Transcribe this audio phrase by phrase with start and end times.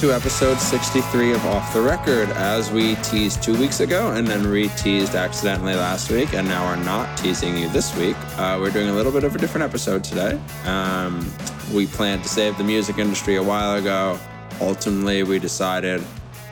[0.00, 2.30] Hello and welcome to episode 63 of Off the Record.
[2.30, 6.66] As we teased two weeks ago and then re teased accidentally last week, and now
[6.66, 9.64] we're not teasing you this week, uh, we're doing a little bit of a different
[9.64, 10.40] episode today.
[10.64, 11.30] Um,
[11.74, 14.18] we planned to save the music industry a while ago.
[14.60, 16.02] Ultimately, we decided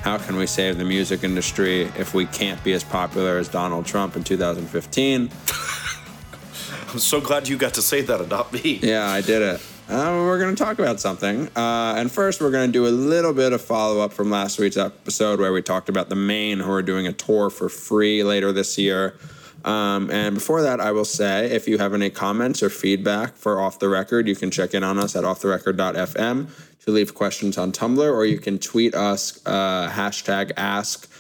[0.03, 3.87] how can we save the music industry if we can't be as popular as Donald
[3.87, 5.23] Trump in 2015?
[6.93, 8.81] I'm so glad you got to say that and not me.
[8.83, 9.63] Yeah, I did it.
[9.89, 11.49] Uh, we're going to talk about something.
[11.57, 14.59] Uh, and first, we're going to do a little bit of follow up from last
[14.59, 18.23] week's episode where we talked about the Maine who are doing a tour for free
[18.23, 19.17] later this year.
[19.65, 23.63] Um, and before that, I will say if you have any comments or feedback for
[23.63, 27.73] Off the Record, you can check in on us at offtherecord.fm to leave questions on
[27.73, 31.11] Tumblr, or you can tweet us uh, hashtag ask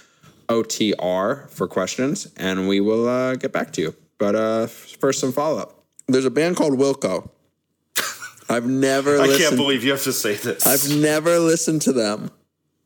[0.48, 3.94] OTR for questions, and we will uh, get back to you.
[4.18, 5.84] But uh, first, some follow up.
[6.06, 7.30] There's a band called Wilco.
[8.48, 9.20] I've never.
[9.20, 10.66] I can't believe you have to say this.
[10.66, 12.30] I've never listened to them.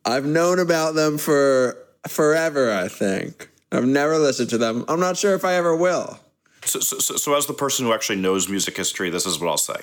[0.05, 1.77] I've known about them for
[2.09, 2.73] forever.
[2.73, 4.85] I think I've never listened to them.
[4.89, 6.19] I'm not sure if I ever will.
[6.65, 9.49] so, so, so, so as the person who actually knows music history, this is what
[9.49, 9.81] I'll say.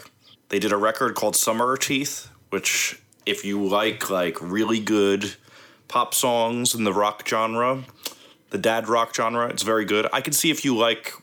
[0.50, 5.36] They did a record called Summerteeth, which, if you like like really good
[5.88, 7.84] pop songs in the rock genre,
[8.50, 10.08] the dad rock genre, it's very good.
[10.12, 11.14] I can see if you like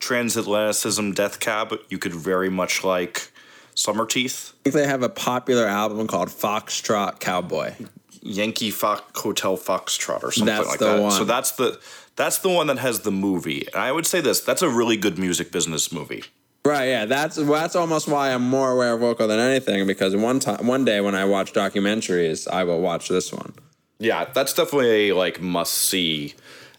[0.00, 3.30] transatlanticism, Death Cab, you could very much like
[3.74, 4.52] Summerteeth.
[4.52, 7.74] I think they have a popular album called Foxtrot Cowboy.
[8.22, 11.00] Yankee Fox Hotel Foxtrot or something That's like that.
[11.00, 11.12] one.
[11.12, 11.78] So that's the
[12.16, 13.66] that's the one that has the movie.
[13.72, 16.24] And I would say this: that's a really good music business movie.
[16.64, 20.40] Right, yeah, that's that's almost why I'm more aware of Wilco than anything because one
[20.40, 23.52] time, one day when I watch documentaries, I will watch this one.
[23.98, 26.34] Yeah, that's definitely a like must see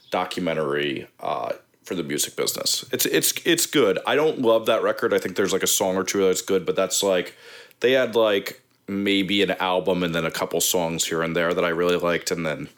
[0.10, 1.54] documentary uh,
[1.86, 2.84] for the music business.
[2.92, 4.00] It's it's it's good.
[4.06, 5.14] I don't love that record.
[5.14, 7.36] I think there's like a song or two that's good, but that's like
[7.80, 11.66] they had like maybe an album and then a couple songs here and there that
[11.66, 12.70] I really liked, and then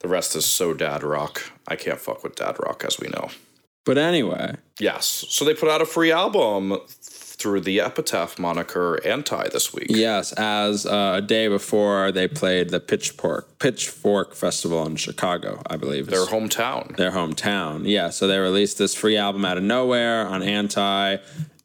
[0.00, 1.42] the rest is so dad rock.
[1.68, 3.28] I can't fuck with dad rock, as we know.
[3.84, 5.24] But anyway, Yes.
[5.28, 6.78] So they put out a free album
[7.36, 9.86] through the Epitaph moniker Anti this week.
[9.90, 15.76] yes, as uh, a day before they played the Pitchfork Pitchfork Festival in Chicago, I
[15.76, 16.06] believe.
[16.06, 16.96] Their hometown.
[16.96, 17.82] their hometown.
[17.88, 21.16] Yeah, so they released this free album out of nowhere on Anti,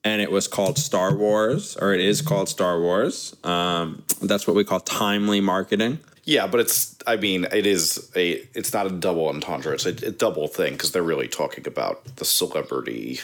[0.04, 3.36] and it was called Star Wars, or it is called Star Wars.
[3.44, 6.00] Um, that's what we call timely marketing.
[6.24, 6.96] Yeah, but it's.
[7.08, 8.34] I mean, it is a.
[8.54, 9.74] It's not a double entendre.
[9.74, 13.20] It's a, a double thing because they're really talking about the celebrity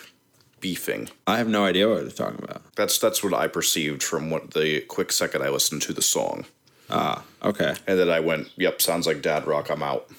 [0.69, 1.07] beefing.
[1.27, 2.63] I have no idea what they're talking about.
[2.75, 6.45] That's that's what I perceived from what the quick second I listened to the song,
[6.89, 7.75] Ah, Okay.
[7.85, 9.69] and then I went, "Yep, sounds like dad rock.
[9.69, 10.09] I'm out."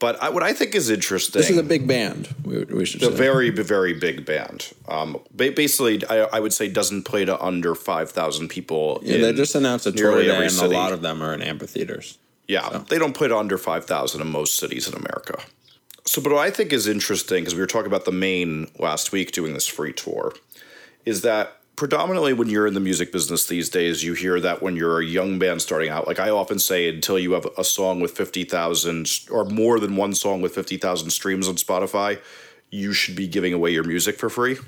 [0.00, 1.40] But I, what I think is interesting.
[1.40, 2.34] This is a big band.
[2.44, 3.14] We, we should a say.
[3.26, 4.72] very very big band.
[4.88, 9.00] Um, basically, I, I would say doesn't play to under five thousand people.
[9.04, 12.18] Yeah, they just announced a tour today, and a lot of them are in amphitheaters.
[12.48, 15.38] Yeah, they don't play to under five thousand in most cities in America.
[16.06, 19.10] So, but what I think is interesting because we were talking about the Maine last
[19.10, 20.34] week doing this free tour,
[21.06, 24.76] is that predominantly when you're in the music business these days, you hear that when
[24.76, 26.06] you're a young band starting out.
[26.06, 29.96] Like I often say, until you have a song with fifty thousand or more than
[29.96, 32.20] one song with fifty thousand streams on Spotify,
[32.70, 34.58] you should be giving away your music for free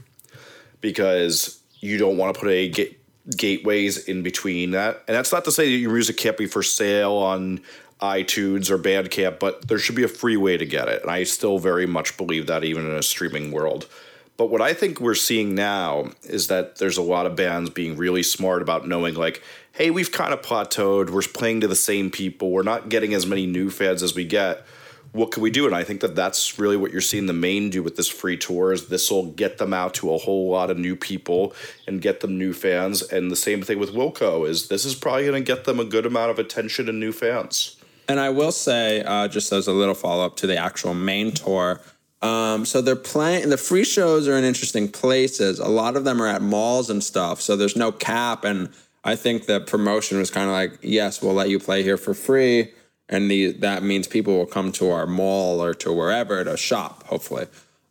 [0.81, 2.97] because you don't want to put a ga-
[3.37, 5.03] gateways in between that.
[5.07, 7.61] And that's not to say that your music can't be for sale on
[8.01, 11.03] iTunes or Bandcamp, but there should be a free way to get it.
[11.03, 13.89] And I still very much believe that even in a streaming world.
[14.37, 17.97] But what I think we're seeing now is that there's a lot of bands being
[17.97, 19.43] really smart about knowing, like,
[19.73, 21.09] hey, we've kind of plateaued.
[21.09, 22.51] We're playing to the same people.
[22.51, 24.67] We're not getting as many new fans as we get.
[25.13, 25.65] What can we do?
[25.65, 28.37] And I think that that's really what you're seeing the Maine do with this free
[28.37, 31.55] tour is this will get them out to a whole lot of new people
[31.87, 33.01] and get them new fans.
[33.01, 35.85] And the same thing with Wilco is this is probably going to get them a
[35.87, 37.76] good amount of attention and new fans.
[38.09, 41.33] And I will say, uh, just as a little follow up to the actual Maine
[41.33, 41.81] tour,
[42.23, 43.51] um, so they're playing.
[43.51, 45.59] The free shows are in interesting places.
[45.59, 47.41] A lot of them are at malls and stuff.
[47.41, 48.71] So there's no cap, and
[49.05, 52.15] I think the promotion was kind of like, yes, we'll let you play here for
[52.15, 52.73] free,
[53.09, 57.05] and the that means people will come to our mall or to wherever to shop.
[57.05, 57.47] Hopefully,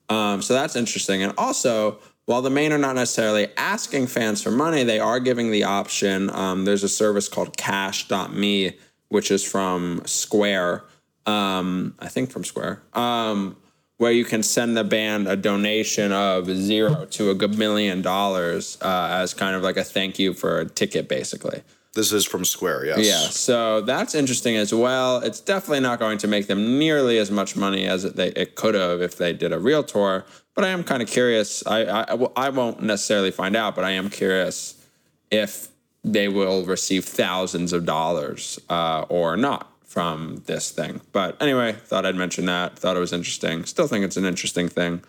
[0.09, 1.21] um, so that's interesting.
[1.21, 5.51] And also, while the Maine are not necessarily asking fans for money, they are giving
[5.51, 6.29] the option.
[6.31, 8.77] Um, there's a service called Cash.me,
[9.15, 10.83] which is from Square.
[11.25, 12.83] Um, I think from Square.
[12.91, 13.55] Um,
[13.95, 18.77] where you can send the band a donation of zero to a good million dollars
[18.81, 21.63] uh, as kind of like a thank you for a ticket, basically.
[21.93, 23.07] This is from Square, yes.
[23.07, 25.19] Yeah, so that's interesting as well.
[25.19, 28.55] It's definitely not going to make them nearly as much money as it, they, it
[28.55, 30.25] could have if they did a real tour.
[30.55, 31.65] But I am kind of curious.
[31.65, 34.85] I, I, I won't necessarily find out, but I am curious
[35.31, 35.69] if
[36.05, 41.01] they will receive thousands of dollars uh, or not from this thing.
[41.11, 42.77] But anyway, thought I'd mention that.
[42.77, 43.65] Thought it was interesting.
[43.65, 45.01] Still think it's an interesting thing.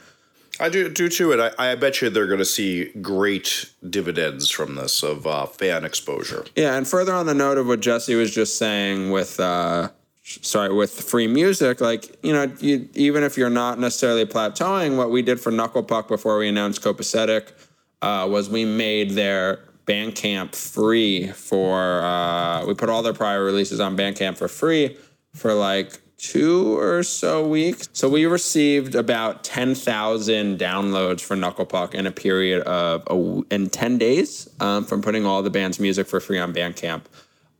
[0.58, 4.50] I do do too, and I, I bet you they're going to see great dividends
[4.50, 6.46] from this of uh, fan exposure.
[6.56, 9.90] Yeah, and further on the note of what Jesse was just saying with, uh,
[10.22, 15.10] sorry, with free music, like you know, you, even if you're not necessarily plateauing, what
[15.10, 17.52] we did for Knuckle Puck before we announced Copacetic
[18.00, 22.00] uh, was we made their Bandcamp free for.
[22.02, 24.96] Uh, we put all their prior releases on Bandcamp for free
[25.34, 27.88] for like two or so weeks.
[27.92, 33.68] So we received about 10,000 downloads for Knuckle Puck in a period of a, in
[33.68, 37.02] 10 days um, from putting all the band's music for free on Bandcamp.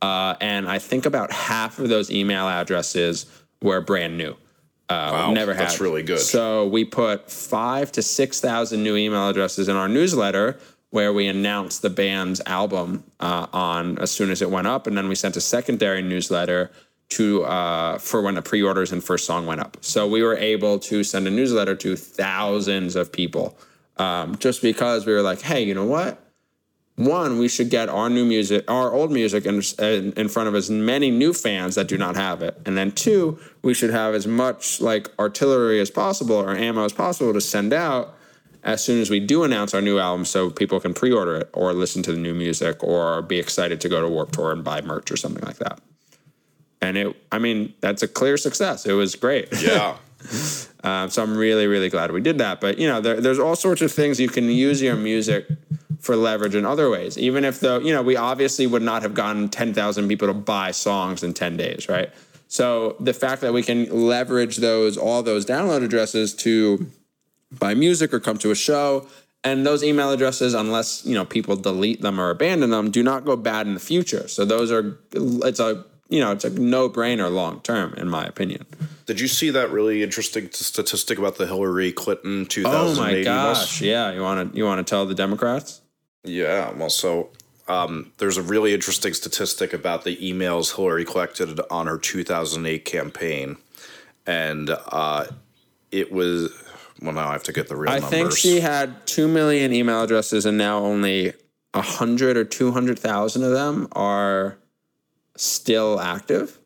[0.01, 3.25] Uh, and I think about half of those email addresses
[3.61, 4.35] were brand new.
[4.89, 5.63] Uh, Wow, never had.
[5.67, 6.19] that's really good.
[6.19, 10.57] So we put five to 6,000 new email addresses in our newsletter
[10.89, 14.87] where we announced the band's album uh, on as soon as it went up.
[14.87, 16.71] And then we sent a secondary newsletter
[17.09, 19.77] to uh, for when the pre-orders and first song went up.
[19.81, 23.57] So we were able to send a newsletter to thousands of people
[23.97, 26.23] um, just because we were like, hey, you know what?
[26.95, 29.61] One, we should get our new music, our old music, in,
[30.13, 32.59] in front of as many new fans that do not have it.
[32.65, 36.93] And then two, we should have as much like artillery as possible or ammo as
[36.93, 38.15] possible to send out
[38.63, 41.73] as soon as we do announce our new album so people can pre-order it or
[41.73, 44.81] listen to the new music or be excited to go to Warp Tour and buy
[44.81, 45.79] merch or something like that.
[46.81, 48.85] And it, I mean, that's a clear success.
[48.85, 49.49] It was great.
[49.61, 49.97] Yeah.
[50.83, 52.59] Um, so I'm really, really glad we did that.
[52.59, 55.47] But you know, there, there's all sorts of things you can use your music
[55.99, 57.17] for leverage in other ways.
[57.17, 60.71] Even if the, you know, we obviously would not have gotten 10,000 people to buy
[60.71, 62.11] songs in 10 days, right?
[62.47, 66.89] So the fact that we can leverage those, all those download addresses to
[67.51, 69.07] buy music or come to a show,
[69.43, 73.25] and those email addresses, unless you know people delete them or abandon them, do not
[73.25, 74.27] go bad in the future.
[74.27, 78.65] So those are, it's a, you know, it's a no-brainer long term, in my opinion.
[79.05, 82.69] Did you see that really interesting statistic about the Hillary Clinton 2008?
[82.69, 83.23] Oh 2008 my emails?
[83.23, 83.81] gosh!
[83.81, 85.81] Yeah, you want to you want to tell the Democrats?
[86.23, 86.71] Yeah.
[86.73, 87.29] Well, so
[87.67, 93.57] um, there's a really interesting statistic about the emails Hillary collected on her 2008 campaign,
[94.25, 95.27] and uh,
[95.91, 96.51] it was.
[97.01, 98.09] Well, now I have to get the real I numbers.
[98.09, 101.33] think she had two million email addresses, and now only
[101.73, 104.57] a hundred or two hundred thousand of them are
[105.35, 106.59] still active.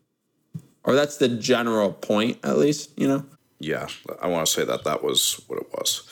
[0.84, 2.90] Or that's the general point, at least.
[2.96, 3.24] You know.
[3.60, 3.86] Yeah,
[4.20, 6.02] I want to say that that was what it was.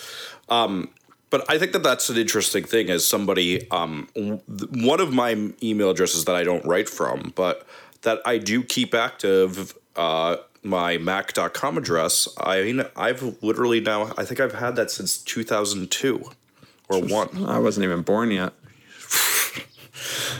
[0.48, 0.90] Um,
[1.30, 4.08] but I think that that's an interesting thing as somebody, um,
[4.72, 7.66] one of my email addresses that I don't write from, but
[8.02, 12.28] that I do keep active, uh, my mac.com address.
[12.38, 16.30] I mean, I've literally now, I think I've had that since 2002
[16.88, 17.44] or one.
[17.46, 18.52] I wasn't even born yet.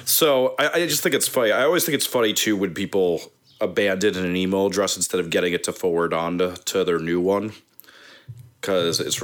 [0.05, 1.52] So I, I just think it's funny.
[1.52, 5.52] I always think it's funny too when people abandon an email address instead of getting
[5.52, 7.52] it to forward on to, to their new one.
[8.61, 9.23] Because it's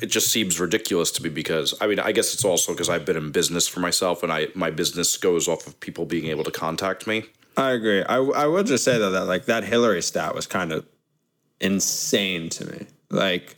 [0.00, 1.28] it just seems ridiculous to me.
[1.28, 4.32] Because I mean, I guess it's also because I've been in business for myself, and
[4.32, 7.24] I my business goes off of people being able to contact me.
[7.58, 8.02] I agree.
[8.02, 10.86] I I will just say though that like that Hillary stat was kind of
[11.60, 12.86] insane to me.
[13.10, 13.56] Like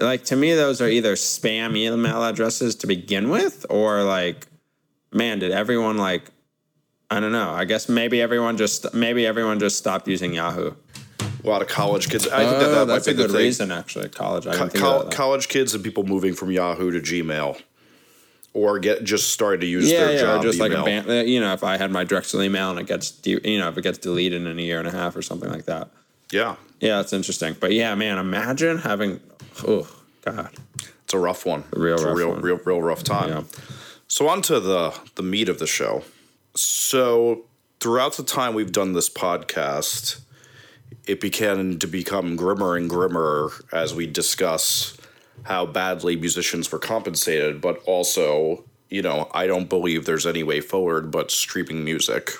[0.00, 4.46] like to me those are either spam email addresses to begin with or like
[5.12, 6.30] man did everyone like
[7.10, 7.50] I don't know.
[7.50, 10.72] I guess maybe everyone just maybe everyone just stopped using Yahoo.
[11.44, 12.26] A lot of college kids.
[12.26, 14.08] I think that Oh, that might that's be a the good reason actually.
[14.08, 14.46] College.
[14.48, 17.60] I didn't think Col- college kids and people moving from Yahoo to Gmail,
[18.56, 20.68] or get just started to use yeah, their yeah, job just email.
[20.70, 23.10] like a ban- uh, you know, if I had my Drexel email and it gets
[23.10, 25.50] de- you know, if it gets deleted in a year and a half or something
[25.50, 25.90] like that.
[26.32, 27.54] yeah, Yeah, it's interesting.
[27.60, 29.20] But yeah, man, imagine having
[29.66, 29.86] oh
[30.24, 30.50] god.
[31.04, 31.64] it's a rough one.
[31.72, 32.40] real it's a real, one.
[32.40, 33.28] real, real rough time.
[33.28, 33.42] Yeah.
[34.08, 36.02] So on to the the meat of the show.
[36.54, 37.44] So
[37.80, 40.20] throughout the time we've done this podcast,
[41.06, 44.96] it began to become grimmer and grimmer as we discuss
[45.46, 50.60] how badly musicians were compensated, but also, you know, I don't believe there's any way
[50.60, 52.32] forward but streaming music.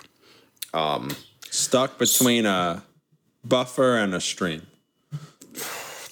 [0.74, 1.14] Um,
[1.50, 2.82] Stuck between a
[3.44, 4.66] buffer and a stream.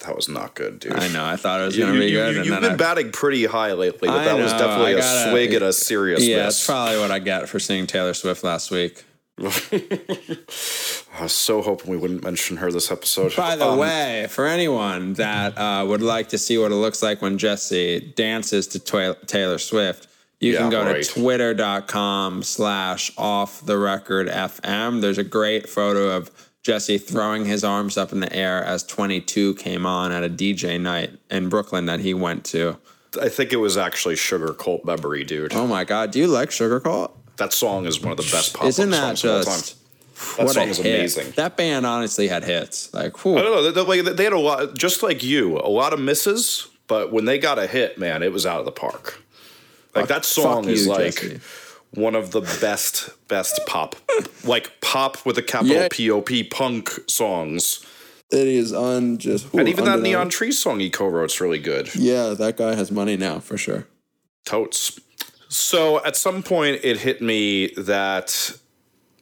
[0.05, 0.93] That was not good, dude.
[0.93, 1.25] I know.
[1.25, 2.35] I thought it was going to be you, good.
[2.35, 4.97] You, you've then been I- batting pretty high lately, but I that was definitely I
[4.97, 8.13] a gotta- swig at a serious Yeah, it's probably what I get for seeing Taylor
[8.13, 9.03] Swift last week.
[9.37, 13.35] I was so hoping we wouldn't mention her this episode.
[13.35, 17.01] By the Um, way, for anyone that uh, would like to see what it looks
[17.03, 20.07] like when Jesse dances to Twa- Taylor Swift,
[20.39, 21.03] you Yeah, can go right.
[21.03, 25.01] to twitter.com slash off the record FM.
[25.01, 26.31] There's a great photo of
[26.63, 30.79] Jesse throwing his arms up in the air as 22 came on at a DJ
[30.81, 32.77] night in Brooklyn that he went to.
[33.21, 35.53] I think it was actually Sugarcult Memory, dude.
[35.53, 36.11] Oh my God.
[36.11, 37.11] Do you like Sugarcult?
[37.37, 39.53] That song is one of the best pop Isn't songs that of all time.
[39.61, 41.31] just That what song is amazing.
[41.35, 42.93] That band honestly had hits.
[42.93, 43.37] Like, whew.
[43.37, 43.83] I don't know.
[43.83, 46.67] They, they- they had a lot, just like you, a lot of misses.
[46.87, 49.21] But when they got a hit, man, it was out of the park.
[49.95, 51.39] Like that song fuck is you, like Jesse.
[51.91, 53.95] one of the best, best pop,
[54.43, 55.87] like pop with a capital Yeah.
[55.91, 57.83] P O P punk songs.
[58.31, 59.53] it is on just.
[59.53, 61.95] And even that Neon Tree song he co-wrote's really good.
[61.95, 63.87] Yeah, that guy has money now for sure.
[64.45, 64.99] Totes.
[65.47, 68.57] So at some point, it hit me that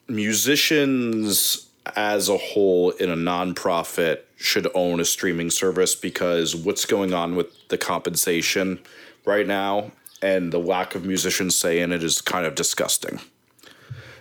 [0.08, 7.14] musicians as a whole in a nonprofit should own a streaming service because what's going
[7.14, 8.80] on with the compensation
[9.26, 13.20] right now and the lack of musicians say in it is kind of disgusting.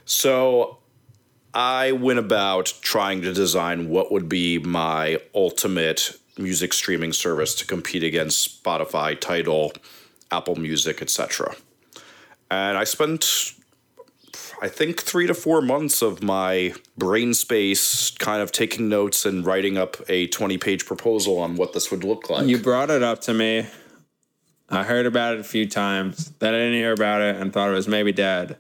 [0.05, 0.79] So
[1.55, 7.67] I went about trying to design what would be my ultimate music streaming service to
[7.67, 9.73] compete against Spotify, Tidal,
[10.31, 11.55] Apple Music, etc.
[12.53, 13.55] And I spent
[14.61, 19.45] I think 3 to 4 months of my brain space kind of taking notes and
[19.45, 22.47] writing up a 20-page proposal on what this would look like.
[22.47, 23.67] You brought it up to me.
[24.69, 26.31] I heard about it a few times.
[26.41, 28.59] Then I didn't hear about it and thought it was maybe dead.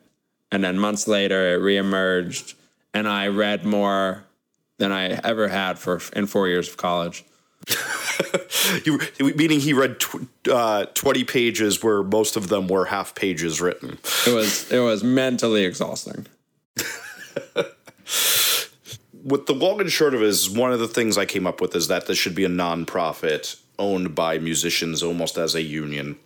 [0.50, 2.54] And then months later, it reemerged,
[2.92, 4.24] and I read more
[4.78, 7.24] than I ever had for in four years of college.
[8.84, 13.60] You- meaning he read tw- uh, 20 pages where most of them were half pages
[13.60, 13.98] written.
[14.26, 16.26] It was it was mentally exhausting.
[19.22, 21.60] what the long and short of it is one of the things I came up
[21.60, 26.16] with is that this should be a nonprofit owned by musicians almost as a union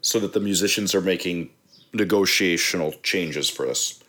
[0.00, 1.50] so that the musicians are making
[1.92, 4.02] negotiational changes for this.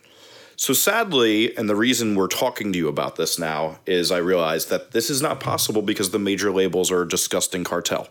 [0.60, 4.66] So sadly, and the reason we're talking to you about this now is I realize
[4.66, 8.08] that this is not possible because the major labels are a disgusting cartel.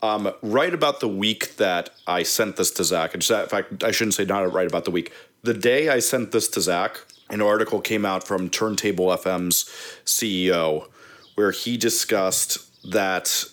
[0.00, 4.14] Um, right about the week that I sent this to Zach, in fact, I shouldn't
[4.14, 5.12] say not right about the week.
[5.42, 9.64] The day I sent this to Zach, an article came out from Turntable FM's
[10.04, 10.86] CEO
[11.34, 13.44] where he discussed that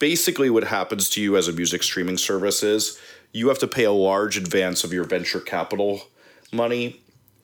[0.00, 2.98] basically what happens to you as a music streaming service is
[3.32, 6.02] you have to pay a large advance of your venture capital
[6.50, 6.98] money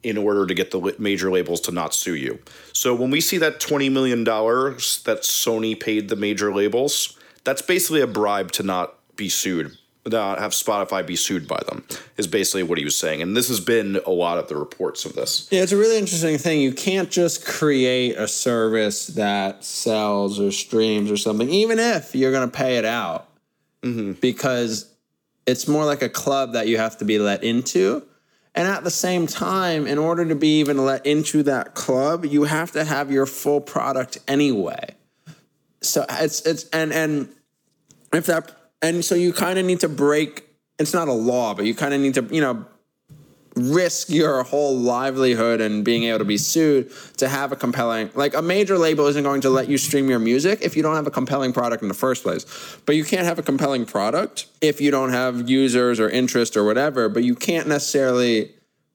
[0.09, 2.39] in order to get the major labels to not sue you.
[2.73, 8.01] So when we see that $20 million that Sony paid the major labels, that's basically
[8.01, 11.85] a bribe to not be sued, not have Spotify be sued by them,
[12.17, 13.21] is basically what he was saying.
[13.21, 15.47] And this has been a lot of the reports of this.
[15.51, 16.61] Yeah, it's a really interesting thing.
[16.61, 22.33] You can't just create a service that sells or streams or something, even if you're
[22.33, 23.29] going to pay it out,
[23.83, 24.13] mm-hmm.
[24.13, 24.91] because
[25.47, 28.03] it's more like a club that you have to be let into.
[28.59, 32.43] And at the same time, in order to be even let into that club, you
[32.43, 34.97] have to have your full product anyway.
[35.81, 37.29] So it's it's and and
[38.13, 38.51] if that
[38.83, 40.45] and so you kind of need to break.
[40.77, 42.67] It's not a law, but you kind of need to you know
[43.59, 48.35] risk your whole livelihood and being able to be sued to have a compelling like
[48.35, 51.07] a major label isn't going to let you stream your music if you don't have
[51.07, 52.45] a compelling product in the first place.
[52.87, 56.65] But you can't have a compelling product if you don't have users or interest or
[56.65, 58.53] whatever but you can't necessarily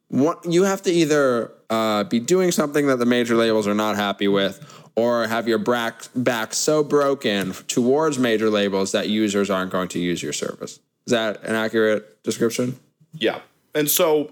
[0.09, 3.95] what you have to either uh, be doing something that the major labels are not
[3.95, 9.71] happy with or have your back, back so broken towards major labels that users aren't
[9.71, 10.79] going to use your service.
[11.07, 12.79] Is that an accurate description?
[13.13, 13.39] Yeah.
[13.73, 14.31] And so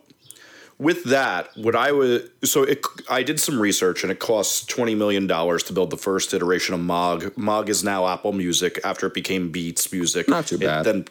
[0.82, 4.96] with that, what I was so it, I did some research and it costs twenty
[4.96, 7.38] million dollars to build the first iteration of Mog.
[7.38, 10.28] Mog is now Apple Music after it became Beats Music.
[10.28, 10.84] Not too It bad.
[10.86, 11.06] then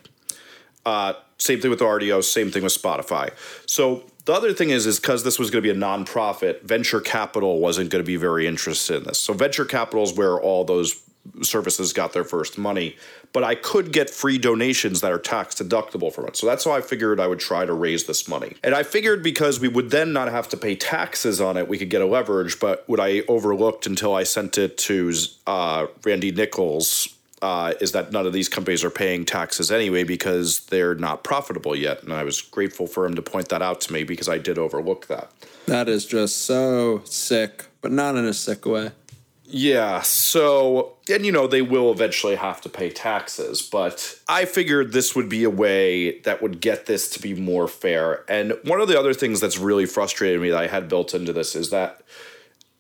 [0.85, 3.31] uh, same thing with Rdio, same thing with Spotify.
[3.67, 7.01] So the other thing is, is because this was going to be a nonprofit, venture
[7.01, 9.19] capital wasn't going to be very interested in this.
[9.21, 11.01] So venture capital is where all those
[11.43, 12.97] services got their first money.
[13.33, 16.37] But I could get free donations that are tax deductible from it.
[16.37, 18.57] So that's how I figured I would try to raise this money.
[18.65, 21.79] And I figured because we would then not have to pay taxes on it, we
[21.79, 22.59] could get a leverage.
[22.59, 25.13] But what I overlooked until I sent it to
[25.47, 30.61] uh, Randy Nichols uh, is that none of these companies are paying taxes anyway because
[30.67, 32.03] they're not profitable yet.
[32.03, 34.59] And I was grateful for him to point that out to me because I did
[34.59, 35.31] overlook that.
[35.67, 38.93] That is just so sick, but not in a sick way.
[39.53, 44.93] Yeah, so, and you know, they will eventually have to pay taxes, but I figured
[44.93, 48.25] this would be a way that would get this to be more fair.
[48.31, 51.33] And one of the other things that's really frustrated me that I had built into
[51.33, 52.03] this is that,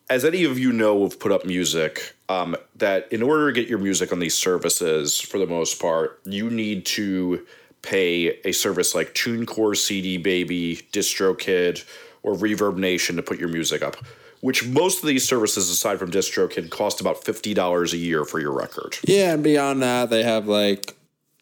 [0.09, 3.69] as any of you know who've put up music, um, that in order to get
[3.69, 7.45] your music on these services, for the most part, you need to
[7.83, 11.85] pay a service like TuneCore, CD Baby, DistroKid,
[12.23, 13.97] or Reverb Nation to put your music up.
[14.41, 18.41] Which most of these services, aside from DistroKid, cost about fifty dollars a year for
[18.41, 18.99] your record.
[19.05, 20.95] Yeah, and beyond that, they have like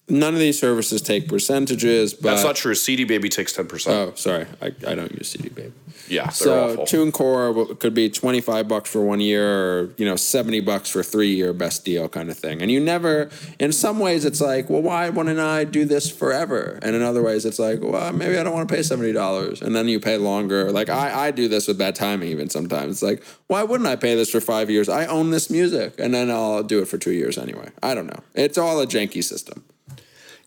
[0.09, 2.75] none of these services take percentages, but That's not true.
[2.75, 3.97] CD Baby takes ten percent.
[3.97, 5.73] oh, sorry, I, I don't use CD Baby.
[6.09, 6.85] yeah, So awful.
[6.87, 11.03] TuneCore could be twenty five bucks for one year, or you know seventy bucks for
[11.03, 12.63] three year best deal kind of thing.
[12.63, 16.79] And you never, in some ways, it's like, well, why wouldn't I do this forever?
[16.83, 19.61] And in other ways, it's like, well, maybe I don't want to pay seventy dollars,
[19.63, 20.71] and then you pay longer.
[20.73, 22.93] Like I, I do this with bad timing even sometimes.
[22.93, 24.89] It's like, why wouldn't I pay this for five years?
[24.89, 27.71] I own this music, and then I'll do it for two years anyway.
[27.83, 28.21] I don't know.
[28.35, 29.65] It's all a janky system.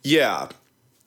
[0.04, 0.50] Yeah.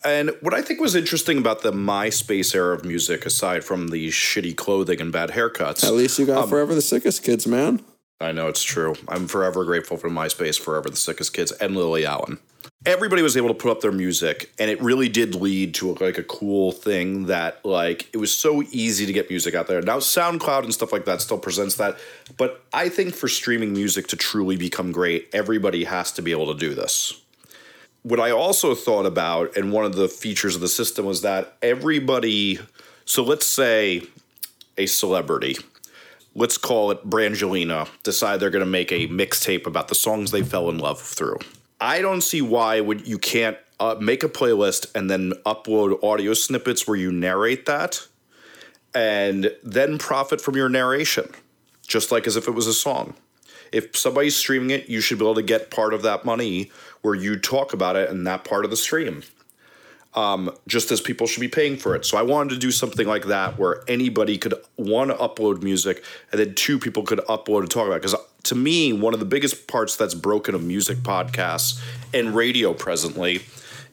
[0.04, 4.08] And what I think was interesting about the MySpace era of music, aside from the
[4.08, 7.80] shitty clothing and bad haircuts, At least you got Um, forever the sickest kids, man.
[8.20, 8.94] I know it's true.
[9.08, 12.38] I'm forever grateful for MySpace, forever the sickest kids, and Lily Allen.
[12.86, 16.18] Everybody was able to put up their music, and it really did lead to like
[16.18, 19.80] a cool thing that like it was so easy to get music out there.
[19.80, 21.98] Now SoundCloud and stuff like that still presents that,
[22.36, 26.52] but I think for streaming music to truly become great, everybody has to be able
[26.52, 27.23] to do this.
[28.04, 31.56] What I also thought about, and one of the features of the system was that
[31.60, 32.60] everybody.
[33.04, 34.02] So let's say
[34.78, 35.56] a celebrity
[36.34, 40.42] let's call it Brangelina, decide they're going to make a mixtape about the songs they
[40.42, 41.38] fell in love through.
[41.80, 46.34] I don't see why would you can't uh, make a playlist and then upload audio
[46.34, 48.06] snippets where you narrate that,
[48.94, 51.28] and then profit from your narration,
[51.86, 53.14] just like as if it was a song.
[53.72, 56.70] If somebody's streaming it, you should be able to get part of that money
[57.04, 59.22] where you talk about it in that part of the stream
[60.14, 62.06] um, just as people should be paying for it.
[62.06, 66.40] So I wanted to do something like that where anybody could one upload music and
[66.40, 67.96] then two people could upload and talk about.
[67.96, 71.80] Because uh, to me, one of the biggest parts that's broken of music podcasts
[72.12, 73.42] and radio presently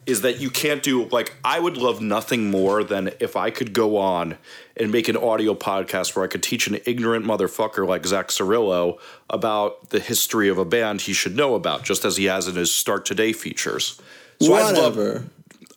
[0.04, 3.72] is that you can't do like I would love nothing more than if I could
[3.72, 4.36] go on
[4.76, 8.98] and make an audio podcast where I could teach an ignorant motherfucker like Zach Zarrillo
[9.30, 12.56] about the history of a band he should know about, just as he has in
[12.56, 14.00] his Start Today features.
[14.40, 15.24] So I'd love, Whatever.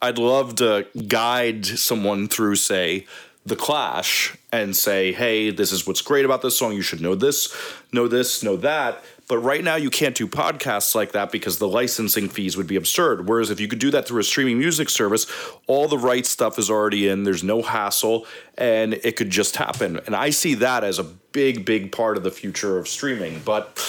[0.01, 3.05] I'd love to guide someone through, say,
[3.45, 6.73] The Clash and say, hey, this is what's great about this song.
[6.73, 7.55] You should know this,
[7.91, 9.03] know this, know that.
[9.27, 12.75] But right now, you can't do podcasts like that because the licensing fees would be
[12.75, 13.27] absurd.
[13.27, 15.25] Whereas if you could do that through a streaming music service,
[15.65, 19.99] all the right stuff is already in, there's no hassle, and it could just happen.
[20.05, 23.41] And I see that as a big, big part of the future of streaming.
[23.43, 23.79] But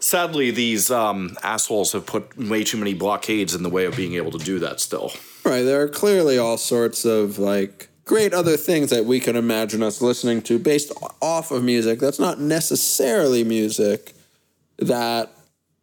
[0.00, 4.14] sadly, these um, assholes have put way too many blockades in the way of being
[4.14, 5.12] able to do that still.
[5.44, 5.62] Right.
[5.62, 10.02] There are clearly all sorts of like great other things that we could imagine us
[10.02, 14.14] listening to based off of music that's not necessarily music
[14.78, 15.30] that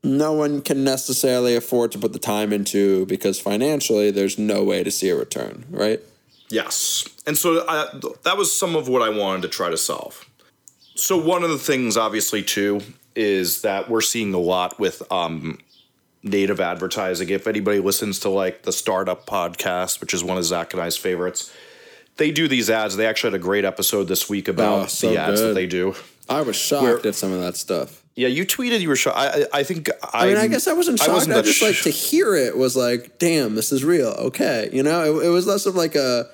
[0.03, 4.83] no one can necessarily afford to put the time into because financially there's no way
[4.83, 5.99] to see a return, right?
[6.49, 7.07] Yes.
[7.25, 7.87] And so I,
[8.23, 10.29] that was some of what I wanted to try to solve.
[10.97, 12.79] So, one of the things, obviously, too,
[13.15, 15.57] is that we're seeing a lot with um,
[16.23, 17.29] native advertising.
[17.29, 20.95] If anybody listens to like the Startup podcast, which is one of Zach and I's
[20.95, 21.53] favorites,
[22.15, 22.95] they do these ads.
[22.95, 25.67] They actually had a great episode this week about Oh, so the ads that they
[25.67, 25.95] do.
[26.29, 28.01] I was shocked Where- at some of that stuff.
[28.15, 29.17] Yeah, you tweeted you were shocked.
[29.17, 31.09] I, I I think I mean, I guess I wasn't shocked.
[31.09, 34.07] I, wasn't that just like to hear it was like, damn, this is real.
[34.07, 36.29] Okay, you know, it, it was less of like a,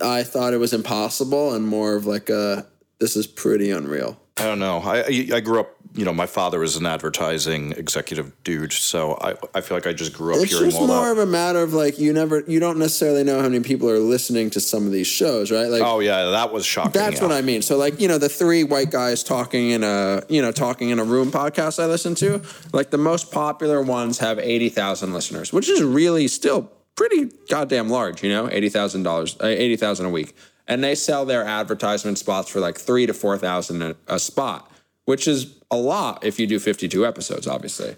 [0.00, 2.64] I thought it was impossible, and more of like a,
[3.00, 4.20] this is pretty unreal.
[4.36, 4.78] I don't know.
[4.78, 5.73] I I- I grew up.
[5.96, 9.92] You know, my father was an advertising executive dude, so I I feel like I
[9.92, 11.12] just grew up It's hearing just all more that.
[11.12, 13.98] of a matter of like you never, you don't necessarily know how many people are
[14.00, 15.68] listening to some of these shows, right?
[15.68, 16.92] Like Oh yeah, that was shocking.
[16.92, 17.28] That's yeah.
[17.28, 17.62] what I mean.
[17.62, 20.98] So like, you know, the three white guys talking in a, you know, talking in
[20.98, 25.68] a room podcast I listen to, like the most popular ones have 80,000 listeners, which
[25.68, 30.34] is really still pretty goddamn large, you know, $80,000, uh, 80,000 a week.
[30.66, 34.70] And they sell their advertisement spots for like 3 to 4,000 a, a spot,
[35.04, 37.96] which is a lot if you do 52 episodes, obviously.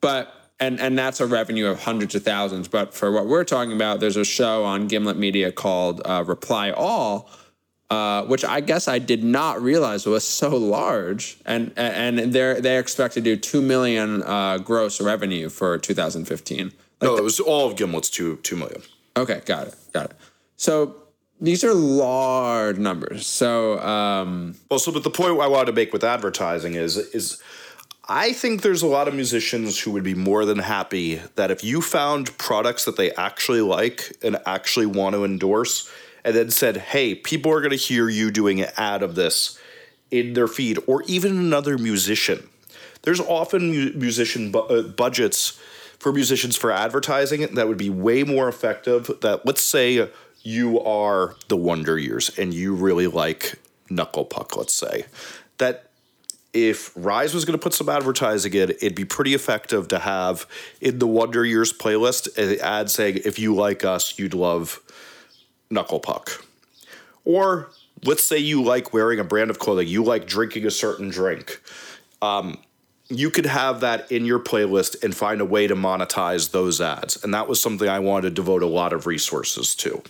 [0.00, 2.68] But and and that's a revenue of hundreds of thousands.
[2.68, 6.70] But for what we're talking about, there's a show on Gimlet Media called uh, Reply
[6.70, 7.28] All,
[7.90, 12.78] uh, which I guess I did not realize was so large, and and they they
[12.78, 16.72] expect to do two million uh, gross revenue for 2015.
[17.02, 18.82] No, it was all of Gimlet's two two million.
[19.16, 20.16] Okay, got it, got it.
[20.56, 20.96] So
[21.40, 23.26] these are large numbers.
[23.26, 27.40] So um, Well, so but the point I wanted to make with advertising is is
[28.06, 31.64] I think there's a lot of musicians who would be more than happy that if
[31.64, 35.90] you found products that they actually like and actually want to endorse,
[36.22, 39.58] and then said, "Hey, people are going to hear you doing an ad of this
[40.10, 42.48] in their feed," or even another musician.
[43.02, 45.58] There's often mu- musician bu- uh, budgets
[45.98, 49.10] for musicians for advertising that would be way more effective.
[49.22, 50.10] That let's say
[50.44, 53.58] you are the Wonder Years and you really like
[53.90, 55.06] Knuckle Puck, let's say
[55.58, 55.90] that
[56.52, 60.46] if Rise was going to put some advertising in, it'd be pretty effective to have
[60.80, 64.80] in the Wonder Years playlist an ad saying, if you like us, you'd love
[65.70, 66.44] Knuckle Puck.
[67.24, 67.70] Or
[68.04, 71.60] let's say you like wearing a brand of clothing, you like drinking a certain drink.
[72.22, 72.58] Um,
[73.08, 77.22] you could have that in your playlist and find a way to monetize those ads.
[77.22, 80.02] And that was something I wanted to devote a lot of resources to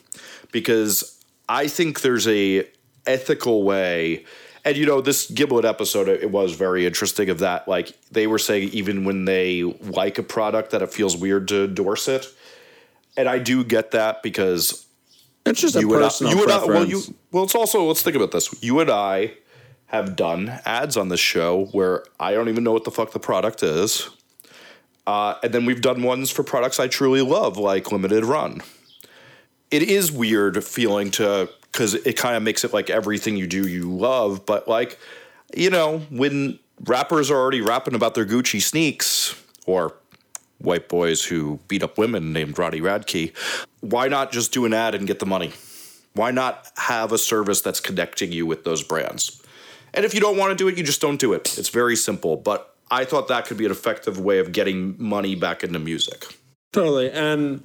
[0.53, 2.67] because I think there's a
[3.07, 4.25] ethical way
[4.65, 8.39] and you know this Gimlet episode it was very interesting of that like they were
[8.39, 12.27] saying even when they like a product that it feels weird to endorse it
[13.17, 14.87] and i do get that because
[15.45, 16.79] It's just a you and I, personal you and I, preference.
[16.79, 19.35] well you well it's also let's think about this you and i
[19.95, 23.21] have done ads on this show where i don't even know what the fuck the
[23.21, 24.11] product is.
[25.07, 28.61] Uh, and then we've done ones for products i truly love like limited run.
[29.71, 33.69] It is weird feeling to because it kind of makes it like everything you do
[33.69, 34.99] you love but like
[35.57, 39.95] you know when rappers are already rapping about their gucci sneaks or
[40.59, 43.33] white boys who beat up women named Ronnie Radke
[43.81, 45.53] why not just do an ad and get the money?
[46.15, 49.44] Why not have a service that's connecting you with those brands
[49.95, 51.97] and if you don't want to do it you just don't do it it's very
[51.97, 55.79] simple but i thought that could be an effective way of getting money back into
[55.79, 56.27] music
[56.75, 57.09] Totally.
[57.13, 57.63] And,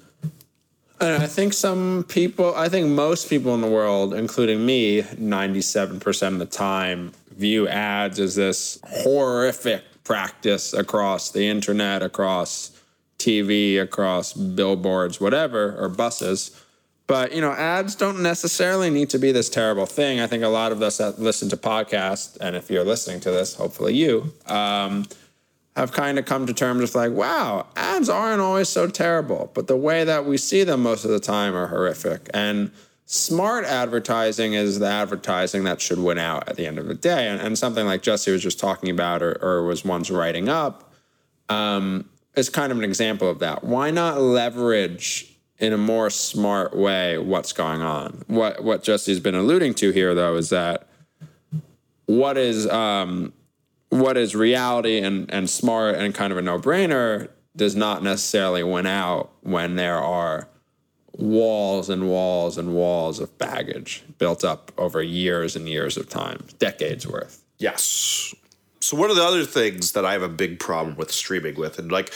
[1.02, 6.40] I think some people, I think most people in the world, including me, 97% of
[6.40, 12.78] the time, view ads as this horrific practice across the internet, across
[13.18, 16.52] TV, across billboards, whatever, or buses.
[17.10, 20.20] But, you know, ads don't necessarily need to be this terrible thing.
[20.20, 23.32] I think a lot of us that listen to podcasts, and if you're listening to
[23.32, 25.08] this, hopefully you, um,
[25.76, 29.66] have kind of come to terms with like, wow, ads aren't always so terrible, but
[29.66, 32.30] the way that we see them most of the time are horrific.
[32.32, 32.70] And
[33.08, 37.28] smart advertising is the advertising that should win out at the end of the day.
[37.28, 40.94] And, and something like Jesse was just talking about or, or was once writing up
[41.50, 43.64] um, is kind of an example of that.
[43.64, 45.26] Why not leverage
[45.60, 48.24] in a more smart way what's going on?
[48.28, 50.88] What what Jesse's been alluding to here though is that
[52.06, 53.34] what is um,
[53.90, 58.86] what is reality and, and smart and kind of a no-brainer does not necessarily win
[58.86, 60.48] out when there are
[61.18, 66.48] walls and walls and walls of baggage built up over years and years of time,
[66.60, 67.44] decades worth.
[67.58, 68.34] Yes.
[68.80, 71.78] So one of the other things that I have a big problem with streaming with,
[71.78, 72.14] and like,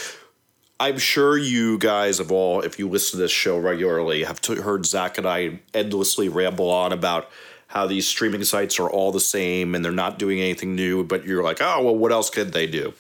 [0.80, 4.56] I'm sure you guys have all, if you listen to this show regularly, have t-
[4.56, 7.30] heard Zach and I endlessly ramble on about
[7.68, 11.04] how these streaming sites are all the same and they're not doing anything new.
[11.04, 12.94] But you're like, oh well, what else could they do?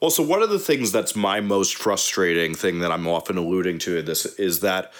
[0.00, 3.80] Well, so one of the things that's my most frustrating thing that I'm often alluding
[3.80, 4.92] to in this is that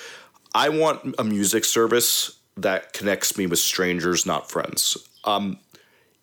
[0.54, 4.96] I want a music service that connects me with strangers, not friends.
[5.24, 5.58] Um,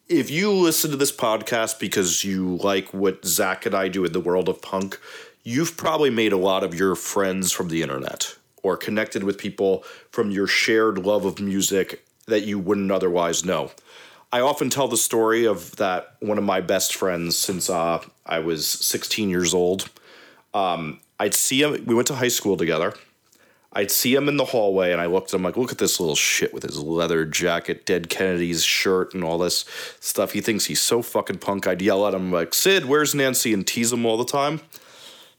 [0.08, 4.13] if you listen to this podcast because you like what Zach and I do in
[4.13, 5.00] the world of punk,
[5.47, 9.81] you've probably made a lot of your friends from the internet or connected with people
[10.12, 13.71] from your shared love of music that you wouldn't otherwise know.
[14.29, 18.39] I often tell the story of that one of my best friends since uh, I
[18.39, 19.89] was 16 years old.
[20.53, 22.93] Um, I'd see him, we went to high school together.
[23.71, 25.97] I'd see him in the hallway and I looked at him like, look at this
[25.97, 29.63] little shit with his leather jacket, Dead Kennedy's shirt, and all this
[30.01, 30.33] stuff.
[30.33, 31.67] He thinks he's so fucking punk.
[31.67, 33.53] I'd yell at him like, Sid, where's Nancy?
[33.53, 34.60] and tease him all the time.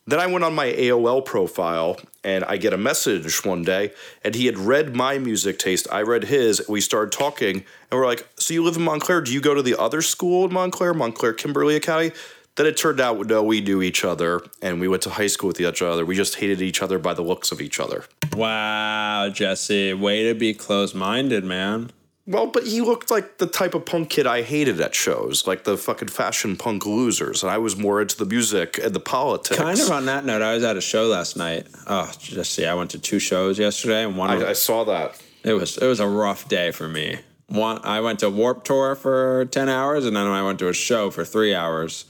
[0.09, 3.93] Then I went on my AOL profile and I get a message one day,
[4.25, 5.87] and he had read my music taste.
[5.93, 6.67] I read his.
[6.67, 9.21] We started talking, and we're like, So you live in Montclair?
[9.21, 12.13] Do you go to the other school in Montclair, Montclair Kimberly Academy?
[12.57, 15.49] Then it turned out, no, we knew each other, and we went to high school
[15.49, 16.07] with each other.
[16.07, 18.05] We just hated each other by the looks of each other.
[18.35, 21.91] Wow, Jesse, way to be close-minded, man.
[22.29, 25.65] Well, but he looked like the type of punk kid I hated at shows, like
[25.65, 29.59] the fucking fashion punk losers, and I was more into the music and the politics.
[29.59, 31.67] Kind of on that note, I was at a show last night.
[31.87, 34.85] Oh, just see, I went to two shows yesterday, and one of I, I saw
[34.85, 35.19] that.
[35.43, 37.19] It was it was a rough day for me.
[37.47, 40.75] One, I went to Warp Tour for ten hours, and then I went to a
[40.75, 42.05] show for three hours,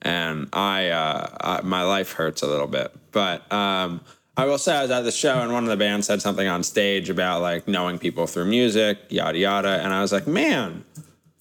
[0.00, 2.94] and I, uh, I my life hurts a little bit.
[3.10, 4.02] But um,
[4.36, 6.46] I will say I was at the show, and one of the bands said something
[6.46, 10.84] on stage about like knowing people through music, yada yada, and I was like, man,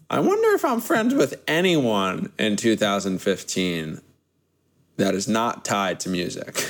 [0.10, 4.02] I wonder if I'm friends with anyone in 2015
[4.98, 6.64] that is not tied to music.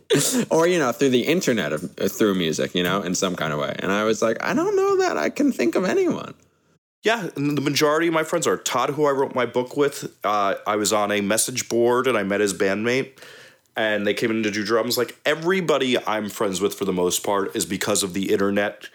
[0.50, 3.60] or you know through the internet of, through music you know in some kind of
[3.60, 6.34] way and i was like i don't know that i can think of anyone
[7.02, 10.14] Yeah, the majority of my friends are Todd, who I wrote my book with.
[10.22, 13.18] Uh, I was on a message board and I met his bandmate,
[13.76, 14.98] and they came in to do drums.
[14.98, 18.88] Like everybody I'm friends with for the most part is because of the internet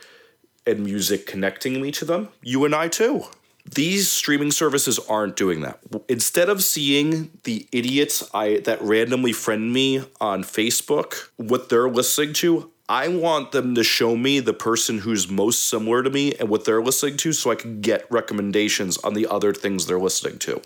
[0.68, 2.30] and music connecting me to them.
[2.42, 3.26] You and I too.
[3.74, 5.80] these streaming services aren't doing that.
[6.08, 12.34] Instead of seeing the idiots I that randomly friend me on Facebook, what they're listening
[12.34, 16.50] to, I want them to show me the person who's most similar to me and
[16.50, 20.38] what they're listening to so I can get recommendations on the other things they're listening
[20.40, 20.62] to.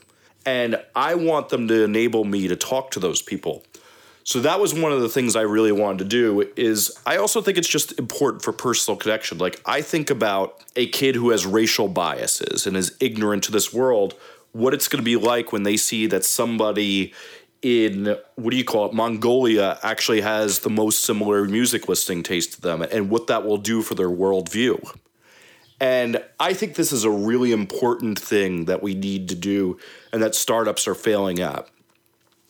[0.45, 3.63] And I want them to enable me to talk to those people.
[4.29, 7.41] So that was one of the things I really wanted to do is I also
[7.41, 9.39] think it's just important for personal connection.
[9.39, 13.73] Like I think about a kid who has racial biases and is ignorant to this
[13.73, 14.13] world,
[14.51, 17.11] what it's going to be like when they see that somebody
[17.63, 22.53] in what do you call it mongolia actually has the most similar music listening taste
[22.53, 24.79] to them and what that will do for their worldview
[25.81, 29.77] and i think this is a really important thing that we need to do
[30.13, 31.67] and that startups are failing at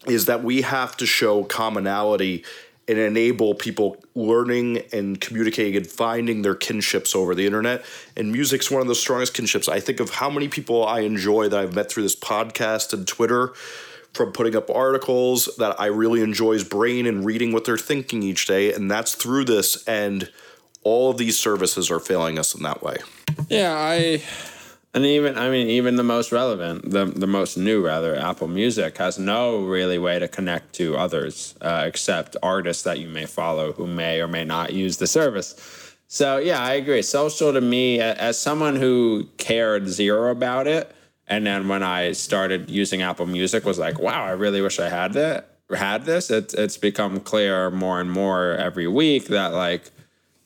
[0.07, 2.43] is that we have to show commonality
[2.87, 7.85] and enable people learning and communicating and finding their kinships over the internet.
[8.17, 9.69] And music's one of the strongest kinships.
[9.69, 13.07] I think of how many people I enjoy that I've met through this podcast and
[13.07, 13.53] Twitter
[14.13, 18.47] from putting up articles that I really enjoy's brain and reading what they're thinking each
[18.47, 18.73] day.
[18.73, 19.83] And that's through this.
[19.87, 20.31] And
[20.81, 22.97] all of these services are failing us in that way.
[23.49, 24.23] Yeah, I
[24.93, 28.97] and even I mean even the most relevant, the the most new rather, Apple Music
[28.97, 33.73] has no really way to connect to others uh, except artists that you may follow
[33.73, 35.95] who may or may not use the service.
[36.07, 37.01] So yeah, I agree.
[37.03, 40.91] Social to me, as someone who cared zero about it,
[41.27, 44.89] and then when I started using Apple Music, was like, wow, I really wish I
[44.89, 46.31] had that had this.
[46.31, 49.91] It's it's become clear more and more every week that like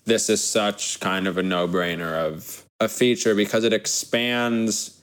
[0.06, 5.02] this is such kind of a no brainer of a feature because it expands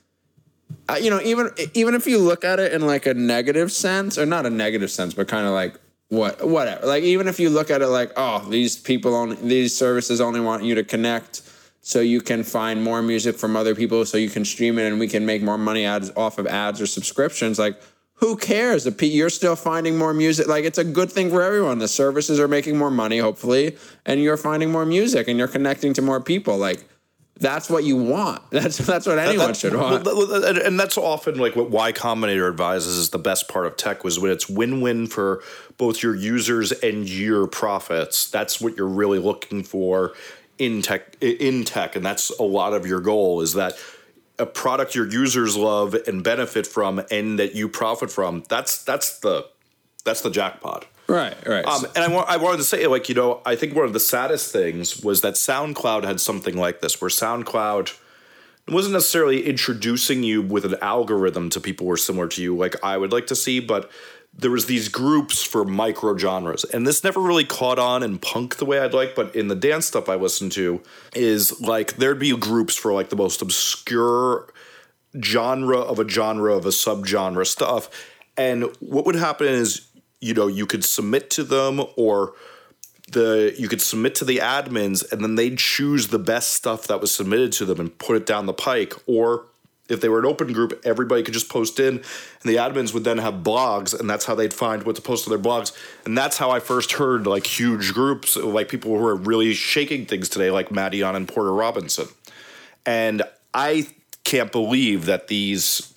[0.88, 4.16] uh, you know even even if you look at it in like a negative sense
[4.18, 5.74] or not a negative sense but kind of like
[6.08, 6.86] what whatever.
[6.86, 10.40] Like even if you look at it like oh these people only these services only
[10.40, 11.42] want you to connect
[11.82, 15.00] so you can find more music from other people so you can stream it and
[15.00, 17.80] we can make more money ads off of ads or subscriptions like
[18.20, 18.86] who cares?
[19.00, 20.46] You're still finding more music.
[20.46, 21.78] Like it's a good thing for everyone.
[21.78, 25.94] The services are making more money hopefully and you're finding more music and you're connecting
[25.94, 26.58] to more people.
[26.58, 26.84] Like
[27.40, 28.42] that's what you want.
[28.50, 30.06] That's that's what anyone should want.
[30.06, 34.18] And that's often like what Y Combinator advises is the best part of tech was
[34.18, 35.42] when it's win-win for
[35.78, 38.30] both your users and your profits.
[38.30, 40.12] That's what you're really looking for
[40.58, 43.72] in tech in tech and that's a lot of your goal is that
[44.38, 48.42] a product your users love and benefit from and that you profit from.
[48.48, 49.46] That's that's the
[50.04, 50.86] that's the jackpot.
[51.10, 51.64] Right, right.
[51.64, 53.92] Um, and I, wa- I wanted to say, like, you know, I think one of
[53.92, 57.98] the saddest things was that SoundCloud had something like this, where SoundCloud
[58.68, 62.76] wasn't necessarily introducing you with an algorithm to people who are similar to you, like
[62.84, 63.90] I would like to see, but
[64.32, 68.56] there was these groups for micro genres, and this never really caught on in punk
[68.58, 69.16] the way I'd like.
[69.16, 70.80] But in the dance stuff I listened to,
[71.16, 74.52] is like there'd be groups for like the most obscure
[75.24, 77.90] genre of a genre of a subgenre stuff,
[78.36, 79.88] and what would happen is
[80.20, 82.34] you know you could submit to them or
[83.12, 87.00] the you could submit to the admins and then they'd choose the best stuff that
[87.00, 88.94] was submitted to them and put it down the pike.
[89.06, 89.46] Or
[89.88, 92.04] if they were an open group everybody could just post in and
[92.44, 95.30] the admins would then have blogs and that's how they'd find what to post to
[95.30, 95.76] their blogs.
[96.04, 100.06] And that's how i first heard like huge groups like people who are really shaking
[100.06, 102.06] things today like Madeon and porter robinson.
[102.86, 103.22] And
[103.54, 103.88] i
[104.22, 105.92] can't believe that these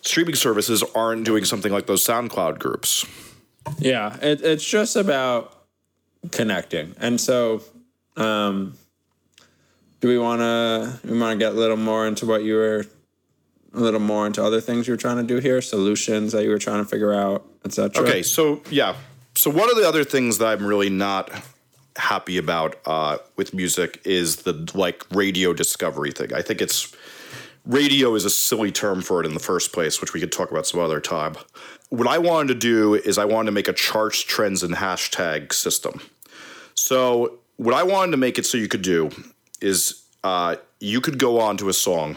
[0.00, 3.04] streaming services aren't doing something like those soundcloud groups
[3.78, 5.52] yeah, it, it's just about
[6.32, 7.62] connecting, and so
[8.16, 8.74] um,
[10.00, 12.86] do we want to we want to get a little more into what you were
[13.74, 16.50] a little more into other things you were trying to do here, solutions that you
[16.50, 18.04] were trying to figure out, etc.
[18.04, 18.96] Okay, so yeah,
[19.34, 21.30] so one of the other things that I'm really not
[21.96, 26.32] happy about uh, with music is the like radio discovery thing.
[26.32, 26.94] I think it's
[27.66, 30.50] radio is a silly term for it in the first place, which we could talk
[30.50, 31.36] about some other time.
[31.90, 35.52] What I wanted to do is I wanted to make a charts, trends, and hashtag
[35.52, 36.00] system.
[36.74, 39.10] So what I wanted to make it so you could do
[39.60, 42.16] is uh, you could go on to a song.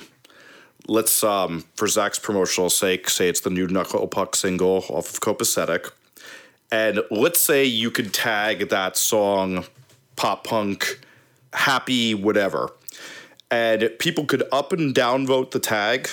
[0.88, 5.20] Let's, um, for Zach's promotional sake, say it's the new Knuckle Puck single off of
[5.20, 5.92] Copacetic.
[6.72, 9.66] And let's say you could tag that song
[10.16, 11.00] pop punk,
[11.54, 12.72] happy, whatever
[13.52, 16.10] and people could up and down vote the tag.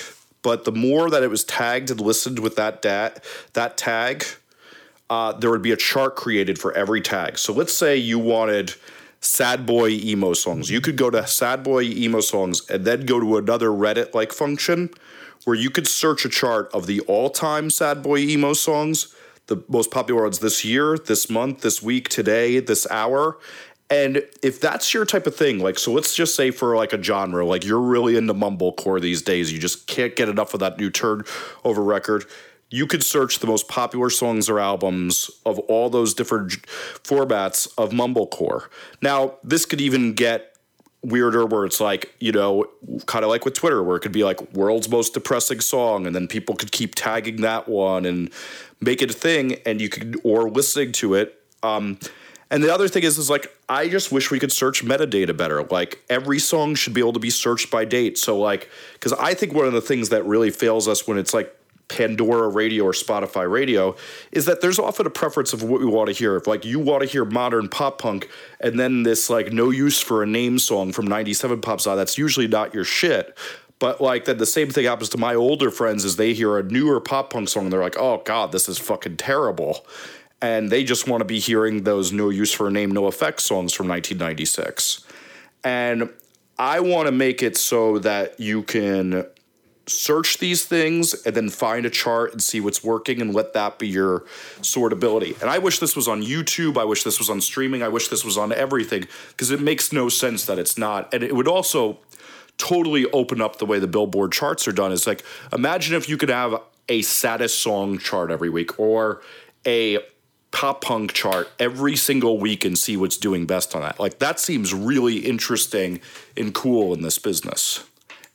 [0.46, 4.24] But the more that it was tagged and listened with that dat that tag,
[5.10, 7.36] uh, there would be a chart created for every tag.
[7.36, 8.74] So let's say you wanted
[9.20, 10.70] sad boy emo songs.
[10.70, 14.32] You could go to sad boy emo songs and then go to another Reddit like
[14.32, 14.90] function
[15.46, 19.16] where you could search a chart of the all time sad boy emo songs,
[19.48, 23.36] the most popular ones this year, this month, this week, today, this hour,
[23.88, 27.00] And if that's your type of thing, like, so let's just say for like a
[27.00, 30.78] genre, like you're really into mumblecore these days, you just can't get enough of that
[30.78, 32.24] new turnover record.
[32.68, 36.52] You could search the most popular songs or albums of all those different
[37.04, 38.68] formats of mumblecore.
[39.00, 40.56] Now, this could even get
[41.04, 42.66] weirder where it's like, you know,
[43.06, 46.14] kind of like with Twitter, where it could be like world's most depressing song, and
[46.16, 48.32] then people could keep tagging that one and
[48.80, 51.40] make it a thing, and you could, or listening to it.
[51.62, 52.00] Um,
[52.50, 55.62] and the other thing is, is like, I just wish we could search metadata better.
[55.64, 58.18] Like, every song should be able to be searched by date.
[58.18, 61.34] So, like, because I think one of the things that really fails us when it's
[61.34, 61.56] like
[61.88, 63.94] Pandora radio or Spotify radio
[64.32, 66.36] is that there's often a preference of what we want to hear.
[66.36, 68.28] If like you want to hear modern pop punk
[68.60, 72.18] and then this like no use for a name song from 97 pops out, that's
[72.18, 73.38] usually not your shit.
[73.78, 76.62] But like then the same thing happens to my older friends as they hear a
[76.64, 79.86] newer pop punk song and they're like, oh God, this is fucking terrible.
[80.42, 83.72] And they just want to be hearing those no use for a name, NOFX songs
[83.72, 85.04] from 1996.
[85.64, 86.10] And
[86.58, 89.26] I want to make it so that you can
[89.88, 93.78] search these things and then find a chart and see what's working and let that
[93.78, 94.20] be your
[94.60, 95.40] sortability.
[95.40, 96.76] And I wish this was on YouTube.
[96.76, 97.82] I wish this was on streaming.
[97.82, 101.12] I wish this was on everything because it makes no sense that it's not.
[101.14, 101.98] And it would also
[102.58, 104.90] totally open up the way the Billboard charts are done.
[104.90, 109.22] Is like imagine if you could have a saddest song chart every week or
[109.66, 109.98] a
[110.56, 114.00] pop punk chart every single week and see what's doing best on that.
[114.00, 116.00] Like that seems really interesting
[116.34, 117.84] and cool in this business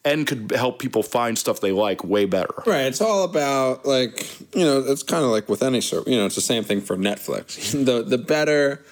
[0.06, 2.54] and could help people find stuff they like way better.
[2.68, 2.86] Right.
[2.86, 6.28] It's all about like you know it's kind of like with any sort You know,
[6.28, 7.72] it's the same thing for Netflix.
[7.86, 8.84] the the better.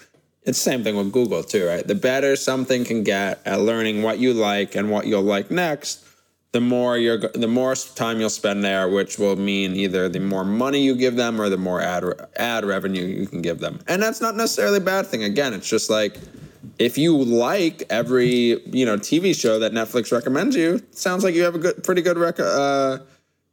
[0.41, 1.85] It's the same thing with Google too, right?
[1.85, 6.03] The better something can get at learning what you like and what you'll like next,
[6.51, 10.43] the more you're the more time you'll spend there, which will mean either the more
[10.43, 12.03] money you give them or the more ad
[12.37, 13.79] ad revenue you can give them.
[13.87, 15.23] And that's not necessarily a bad thing.
[15.23, 16.17] Again, it's just like
[16.79, 21.43] if you like every you know TV show that Netflix recommends you, sounds like you
[21.43, 22.97] have a good, pretty good rec- uh,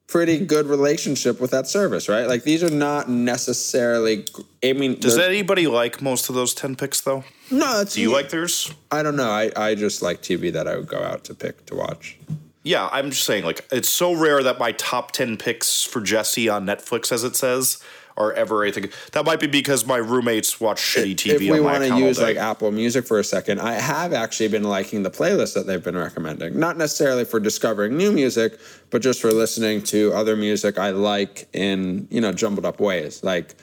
[0.06, 2.26] pretty good relationship with that service, right?
[2.26, 4.24] Like these are not necessarily.
[4.64, 7.24] I mean, does anybody like most of those ten picks though?
[7.50, 8.72] No, do you like theirs?
[8.90, 9.30] I don't know.
[9.30, 12.18] I I just like TV that I would go out to pick to watch.
[12.66, 16.48] Yeah, I'm just saying, like, it's so rare that my top 10 picks for Jesse
[16.48, 17.80] on Netflix, as it says,
[18.16, 18.90] are ever anything.
[19.12, 21.34] That might be because my roommates watch shitty TV.
[21.34, 24.64] If we want to use like Apple Music for a second, I have actually been
[24.64, 26.58] liking the playlist that they've been recommending.
[26.58, 28.58] Not necessarily for discovering new music,
[28.90, 33.22] but just for listening to other music I like in you know jumbled up ways,
[33.22, 33.54] like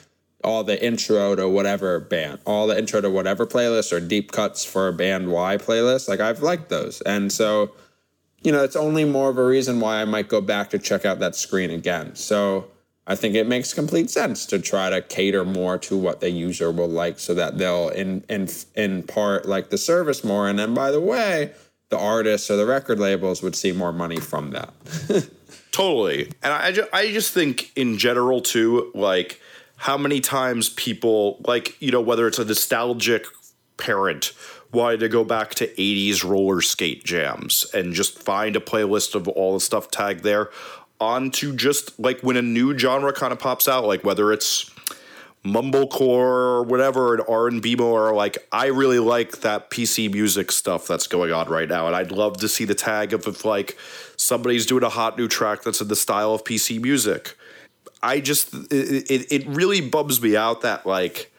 [0.42, 4.64] all the intro to whatever band, all the intro to whatever playlist or deep cuts
[4.64, 6.08] for a band Y playlist.
[6.08, 7.72] Like I've liked those, and so
[8.44, 11.04] you know it's only more of a reason why I might go back to check
[11.04, 12.14] out that screen again.
[12.14, 12.68] So
[13.06, 16.70] I think it makes complete sense to try to cater more to what the user
[16.70, 20.74] will like so that they'll in in in part like the service more and then
[20.74, 21.52] by the way
[21.90, 24.72] the artists or the record labels would see more money from that.
[25.70, 26.32] totally.
[26.42, 29.40] And I just, I just think in general too like
[29.76, 33.26] how many times people like you know whether it's a nostalgic
[33.76, 34.32] parent
[34.74, 39.28] wanted to go back to 80s roller skate jams and just find a playlist of
[39.28, 40.50] all the stuff tagged there
[41.00, 44.70] onto just like when a new genre kind of pops out, like whether it's
[45.44, 48.14] mumblecore or whatever, an R and B more.
[48.14, 52.12] Like I really like that PC music stuff that's going on right now, and I'd
[52.12, 53.76] love to see the tag of if like
[54.16, 57.36] somebody's doing a hot new track that's in the style of PC music.
[58.02, 61.30] I just it it, it really bums me out that like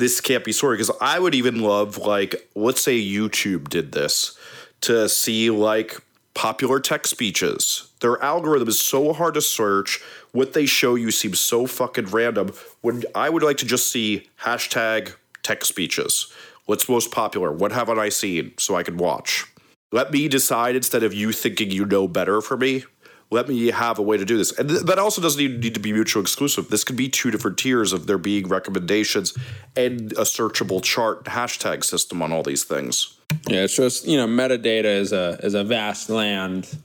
[0.00, 4.36] this can't be sorted because I would even love like let's say YouTube did this
[4.82, 6.00] to see like
[6.34, 7.90] popular tech speeches.
[8.00, 10.00] Their algorithm is so hard to search.
[10.32, 12.52] What they show you seems so fucking random.
[12.80, 16.32] When I would like to just see hashtag tech speeches.
[16.64, 17.52] What's most popular?
[17.52, 18.54] What haven't I seen?
[18.58, 19.44] So I can watch.
[19.92, 22.84] Let me decide instead of you thinking you know better for me.
[23.32, 24.50] Let me have a way to do this.
[24.58, 26.68] And th- that also doesn't need, need to be mutual exclusive.
[26.68, 29.36] This could be two different tiers of there being recommendations
[29.76, 33.16] and a searchable chart hashtag system on all these things.
[33.48, 36.76] Yeah, it's just you know metadata is a is a vast land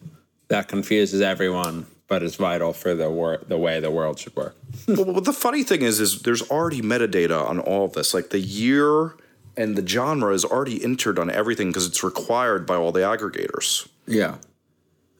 [0.49, 4.55] that confuses everyone, but is vital for the wor- the way the world should work.
[4.88, 8.13] well, the funny thing is, is there's already metadata on all of this.
[8.13, 9.15] Like the year
[9.57, 13.88] and the genre is already entered on everything because it's required by all the aggregators.
[14.05, 14.36] Yeah,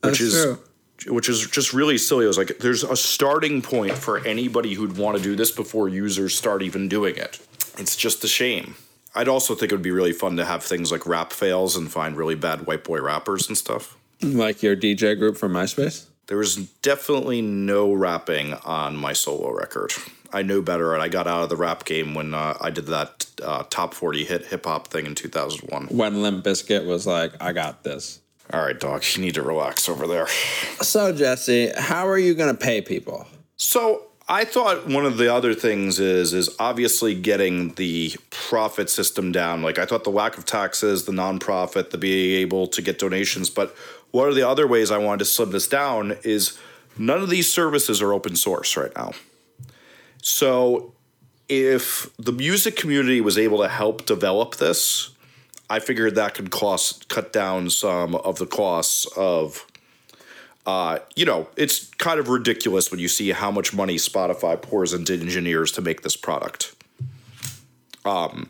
[0.02, 0.60] That's which is true.
[1.08, 2.26] Which is just really silly.
[2.26, 5.89] It was like there's a starting point for anybody who'd want to do this before
[5.89, 7.39] users start even doing it.
[7.78, 8.76] It's just a shame.
[9.14, 11.91] I'd also think it would be really fun to have things like rap fails and
[11.91, 13.98] find really bad white boy rappers and stuff.
[14.22, 16.06] Like your DJ group from MySpace?
[16.28, 19.93] There was definitely no rapping on my solo record.
[20.34, 22.88] I know better, and I got out of the rap game when uh, I did
[22.88, 25.86] that uh, top forty hit hip hop thing in two thousand one.
[25.88, 28.20] When Limp Bizkit was like, "I got this."
[28.54, 30.28] All right, dog, you need to relax over there.
[30.82, 33.28] So Jesse, how are you gonna pay people?
[33.58, 39.32] So I thought one of the other things is is obviously getting the profit system
[39.32, 39.62] down.
[39.62, 43.50] Like I thought the lack of taxes, the nonprofit, the being able to get donations.
[43.50, 43.76] But
[44.12, 46.58] one of the other ways I wanted to slim this down is
[46.98, 49.12] none of these services are open source right now.
[50.22, 50.93] So
[51.48, 55.12] if the music community was able to help develop this,
[55.70, 59.66] I figured that could cost cut down some of the costs of
[60.66, 64.93] uh, you know, it's kind of ridiculous when you see how much money Spotify pours
[64.93, 66.76] into engineers to make this product.
[68.03, 68.49] Um,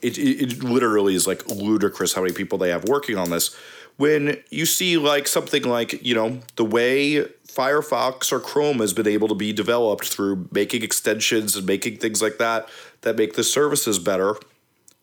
[0.00, 3.56] it, it, it literally is like ludicrous how many people they have working on this.
[3.96, 9.06] When you see like something like, you know, the way Firefox or Chrome has been
[9.06, 12.68] able to be developed through making extensions and making things like that
[13.02, 14.36] that make the services better.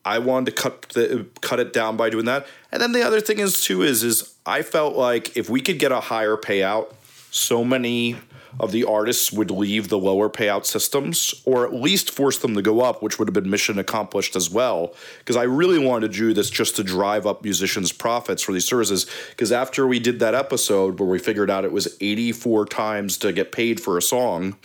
[0.06, 2.48] I wanted to cut the cut it down by doing that.
[2.72, 5.80] And then the other thing is too is is I felt like if we could
[5.80, 6.94] get a higher payout,
[7.32, 8.18] so many
[8.60, 12.62] of the artists would leave the lower payout systems or at least force them to
[12.62, 14.96] go up, which would have been mission accomplished as well.
[15.20, 18.66] Because I really wanted to do this just to drive up musicians' profits for these
[18.66, 19.06] services.
[19.30, 23.32] Because after we did that episode where we figured out it was 84 times to
[23.32, 24.56] get paid for a song,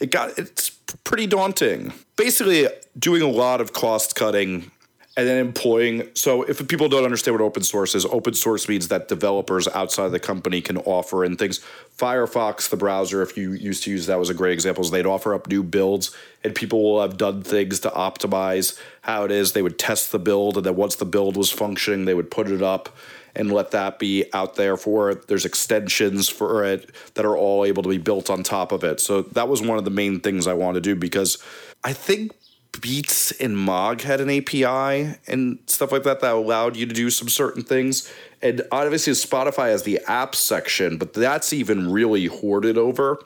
[0.00, 0.70] it got it's
[1.04, 1.92] pretty daunting.
[2.20, 2.68] Basically,
[2.98, 4.70] doing a lot of cost cutting
[5.16, 6.10] and then employing.
[6.12, 10.08] So, if people don't understand what open source is, open source means that developers outside
[10.08, 11.60] the company can offer and things.
[11.98, 14.84] Firefox, the browser, if you used to use that, was a great example.
[14.84, 16.14] Is they'd offer up new builds,
[16.44, 19.54] and people will have done things to optimize how it is.
[19.54, 22.50] They would test the build, and then once the build was functioning, they would put
[22.50, 22.94] it up
[23.34, 25.26] and let that be out there for it.
[25.26, 29.00] There's extensions for it that are all able to be built on top of it.
[29.00, 31.38] So that was one of the main things I wanted to do because
[31.82, 32.32] I think
[32.80, 37.10] Beats and Mog had an API and stuff like that that allowed you to do
[37.10, 38.10] some certain things.
[38.42, 43.18] And obviously, Spotify has the app section, but that's even really hoarded over.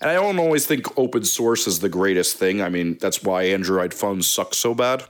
[0.00, 2.62] And I don't always think open source is the greatest thing.
[2.62, 5.04] I mean, that's why Android phones suck so bad.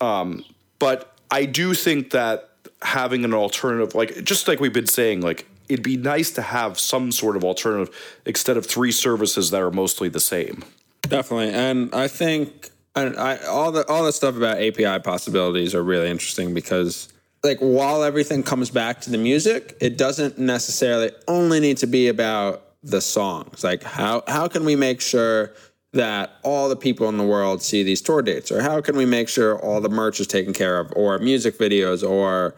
[0.00, 0.44] Um,
[0.78, 2.50] but I do think that
[2.82, 6.78] having an alternative, like just like we've been saying, like it'd be nice to have
[6.78, 7.94] some sort of alternative
[8.26, 10.64] instead of three services that are mostly the same.
[11.12, 15.82] Definitely, and I think and I all the all the stuff about API possibilities are
[15.82, 17.12] really interesting because
[17.44, 22.08] like while everything comes back to the music, it doesn't necessarily only need to be
[22.08, 23.62] about the songs.
[23.62, 25.52] Like how how can we make sure
[25.92, 29.04] that all the people in the world see these tour dates or how can we
[29.04, 32.54] make sure all the merch is taken care of or music videos or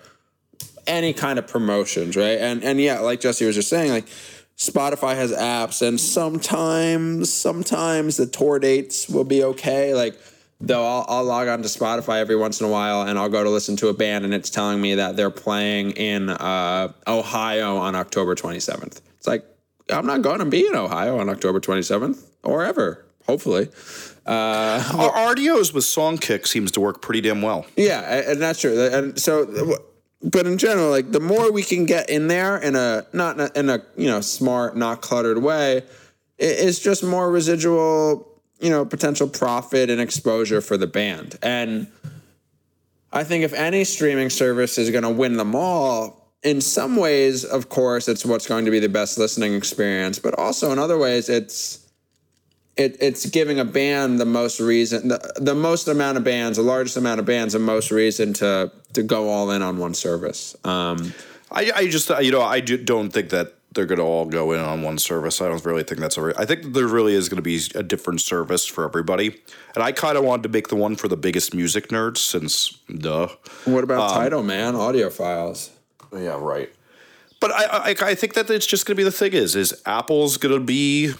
[0.87, 2.39] any kind of promotions, right?
[2.39, 4.07] And and yeah, like Jesse was just saying, like
[4.57, 9.95] Spotify has apps, and sometimes sometimes the tour dates will be okay.
[9.95, 10.17] Like
[10.61, 13.43] though, I'll, I'll log on to Spotify every once in a while, and I'll go
[13.43, 17.77] to listen to a band, and it's telling me that they're playing in uh, Ohio
[17.77, 19.01] on October 27th.
[19.19, 19.45] It's like
[19.93, 23.05] I'm not going to be in Ohio on October 27th or ever.
[23.27, 23.69] Hopefully,
[24.27, 27.65] uh, Our Rdio's with Songkick seems to work pretty damn well.
[27.75, 28.01] Yeah,
[28.31, 28.79] and that's true.
[28.87, 29.79] And so
[30.25, 33.68] but in general, like the more we can get in there in a not in
[33.68, 35.83] a you know smart, not cluttered way,
[36.39, 38.27] it's just more residual
[38.59, 41.39] you know potential profit and exposure for the band.
[41.43, 41.89] And
[43.12, 47.45] I think if any streaming service is going to win them all, in some ways,
[47.45, 50.99] of course, it's what's going to be the best listening experience, but also in other
[50.99, 51.84] ways, it's
[52.77, 56.64] it, it's giving a band the most reason, the, the most amount of bands, the
[56.64, 60.57] largest amount of bands, the most reason to to go all in on one service.
[60.64, 61.14] Um,
[61.51, 64.61] I, I just you know I don't think that they're going to all go in
[64.61, 65.41] on one service.
[65.41, 66.22] I don't really think that's a.
[66.22, 69.41] Re- I think there really is going to be a different service for everybody,
[69.75, 72.70] and I kind of wanted to make the one for the biggest music nerds since
[72.89, 73.29] duh.
[73.64, 74.75] What about um, Tidal, man?
[74.75, 75.70] Audiophiles.
[76.12, 76.72] Yeah, right.
[77.41, 79.81] But I, I I think that it's just going to be the thing is is
[79.87, 81.14] Apple's going to be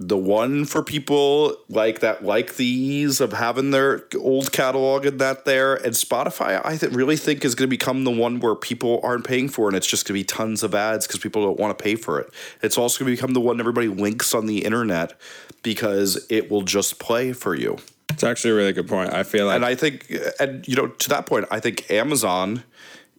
[0.00, 5.20] the one for people like that like the ease of having their old catalog and
[5.20, 5.74] that there.
[5.74, 9.26] And spotify i th- really think is going to become the one where people aren't
[9.26, 11.76] paying for and it's just going to be tons of ads because people don't want
[11.76, 12.32] to pay for it.
[12.62, 15.18] It's also going to become the one everybody links on the internet
[15.64, 17.78] because it will just play for you.
[18.10, 19.12] It's actually a really good point.
[19.12, 22.62] I feel like and i think and you know to that point i think amazon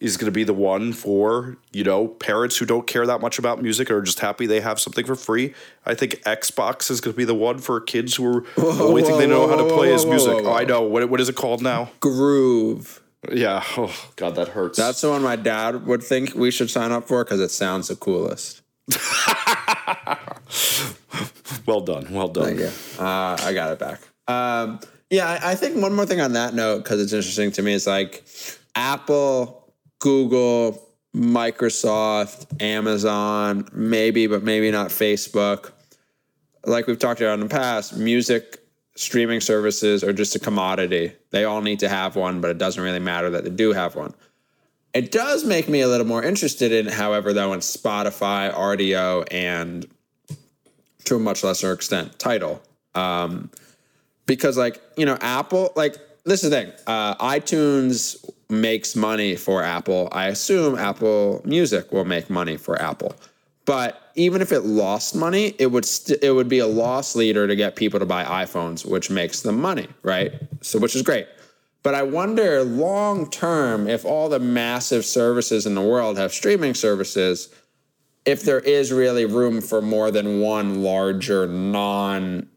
[0.00, 3.38] is going to be the one for you know parents who don't care that much
[3.38, 5.54] about music or are just happy they have something for free.
[5.86, 8.84] I think Xbox is going to be the one for kids who are whoa, the
[8.84, 10.44] only whoa, thing they know whoa, how to play is music.
[10.44, 11.90] Oh, I know what what is it called now?
[12.00, 13.02] Groove.
[13.30, 13.62] Yeah.
[13.76, 14.78] Oh God, that hurts.
[14.78, 17.88] That's the one my dad would think we should sign up for because it sounds
[17.88, 18.62] the coolest.
[21.66, 22.12] Well done.
[22.12, 22.56] Well done.
[22.56, 22.70] Thank you.
[22.98, 24.00] Uh, I got it back.
[24.26, 24.80] Um,
[25.10, 27.72] yeah, I, I think one more thing on that note, because it's interesting to me,
[27.72, 28.24] is like
[28.74, 29.59] Apple,
[30.00, 35.72] Google, Microsoft, Amazon, maybe, but maybe not Facebook.
[36.64, 38.58] Like we've talked about in the past, music
[38.96, 41.12] streaming services are just a commodity.
[41.30, 43.94] They all need to have one, but it doesn't really matter that they do have
[43.96, 44.14] one.
[44.92, 49.86] It does make me a little more interested in, however, though, in Spotify, Rdio, and
[51.04, 52.60] to a much lesser extent, Tidal.
[52.94, 53.50] Um,
[54.26, 59.62] because, like, you know, Apple, like, this is the thing uh, iTunes makes money for
[59.62, 60.08] Apple.
[60.12, 63.14] I assume Apple Music will make money for Apple.
[63.64, 67.46] But even if it lost money, it would st- it would be a loss leader
[67.46, 70.32] to get people to buy iPhones, which makes them money, right?
[70.60, 71.28] So which is great.
[71.82, 76.74] But I wonder long term if all the massive services in the world have streaming
[76.74, 77.48] services,
[78.26, 82.49] if there is really room for more than one larger non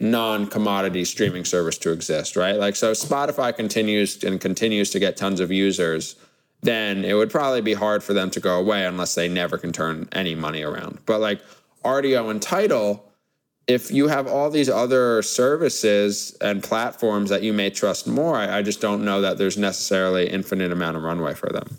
[0.00, 2.56] non commodity streaming service to exist, right?
[2.56, 6.16] Like so Spotify continues and continues to get tons of users,
[6.62, 9.72] then it would probably be hard for them to go away unless they never can
[9.72, 10.98] turn any money around.
[11.06, 11.40] But like
[11.84, 13.04] Rdio and Tidal,
[13.66, 18.58] if you have all these other services and platforms that you may trust more, I,
[18.58, 21.76] I just don't know that there's necessarily infinite amount of runway for them,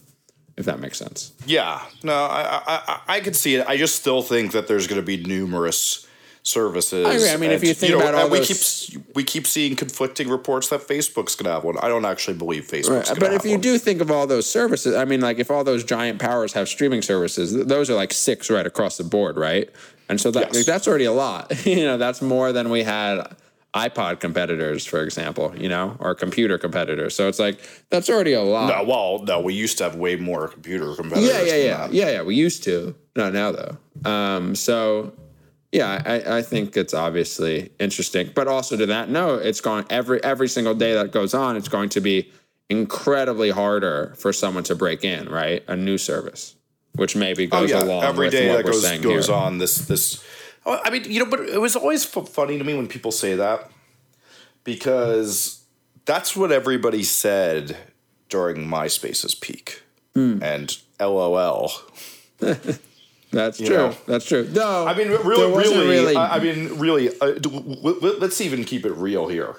[0.56, 1.34] if that makes sense.
[1.46, 3.68] Yeah, no, I, I I could see it.
[3.68, 6.06] I just still think that there's going to be numerous
[6.44, 7.06] services.
[7.06, 7.30] I agree.
[7.30, 10.70] I mean, if you think about all we those- keep we keep seeing conflicting reports
[10.70, 11.78] that Facebook's to have one.
[11.80, 13.62] I don't actually believe Facebook's to But if you one.
[13.62, 16.68] do think of all those services, I mean, like if all those giant powers have
[16.70, 19.70] streaming services, those are like six right across the board, right?
[20.08, 20.56] And so that, Yes.
[20.56, 21.54] like, that's already a lot.
[21.66, 23.36] you know, that's more than we had
[23.76, 27.14] iPod competitors, for example, you know, or computer competitors.
[27.16, 27.60] So it's like
[27.92, 28.70] that's already a lot.
[28.76, 31.30] no, well, no, we used to have way more computer competitors.
[31.30, 31.94] yeah, yeah, than yeah, that.
[31.94, 32.22] yeah, yeah.
[32.24, 33.78] We used to, not now though.
[34.10, 35.14] Um, so
[35.72, 40.24] yeah, I, I think it's obviously interesting, but also to that note, it's going every
[40.24, 42.32] every single day that goes on, it's going to be
[42.70, 45.64] incredibly harder for someone to break in, right?
[45.68, 46.56] A new service,
[46.96, 49.28] which maybe Oh goes yeah, along every with day what that we're goes saying goes
[49.28, 49.36] here.
[49.36, 49.58] on.
[49.60, 50.24] This this.
[50.66, 53.36] oh, I mean, you know, but it was always funny to me when people say
[53.36, 53.70] that
[54.64, 55.64] because
[56.06, 57.78] that's what everybody said
[58.30, 59.82] during MySpace's peak,
[60.16, 60.40] Hmm.
[60.44, 61.72] and LOL.
[63.32, 63.78] That's you true.
[63.78, 63.96] know.
[64.08, 64.50] That's true.
[64.52, 67.10] No, I mean, really, wasn't really, I mean, really.
[67.10, 69.58] Uh, d- w- w- let's even keep it real here.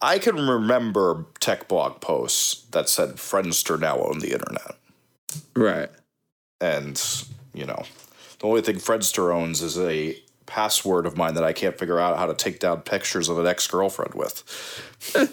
[0.00, 4.76] I can remember tech blog posts that said Friendster now owned the internet,
[5.56, 5.88] right.
[6.60, 7.02] and
[7.54, 7.82] you know,
[8.38, 12.18] the only thing Friendster owns is a password of mine that I can't figure out
[12.18, 14.44] how to take down pictures of an ex girlfriend with.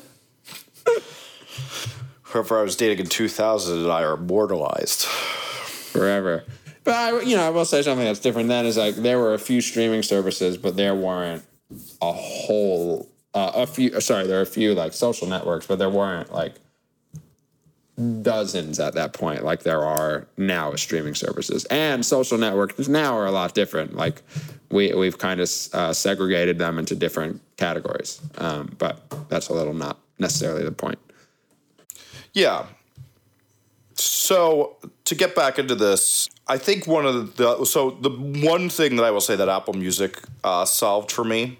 [2.24, 5.04] Whoever I was dating in 2000 and I are immortalized.
[5.04, 6.46] forever.
[6.84, 8.50] But I, you know, I will say something that's different.
[8.50, 11.44] Then is like there were a few streaming services, but there weren't
[12.02, 14.00] a whole uh, a few.
[14.02, 16.56] Sorry, there are a few like social networks, but there weren't like
[18.22, 21.66] dozens at that point, like there are now with streaming services.
[21.66, 23.96] And social networks now are a lot different.
[23.96, 24.22] Like
[24.70, 28.20] we we've kind of uh, segregated them into different categories.
[28.38, 31.00] Um, but that's a little not necessarily the point.
[32.34, 32.66] Yeah.
[33.96, 38.98] So to get back into this, I think one of the so the one thing
[38.98, 41.60] that I will say that Apple Music uh, solved for me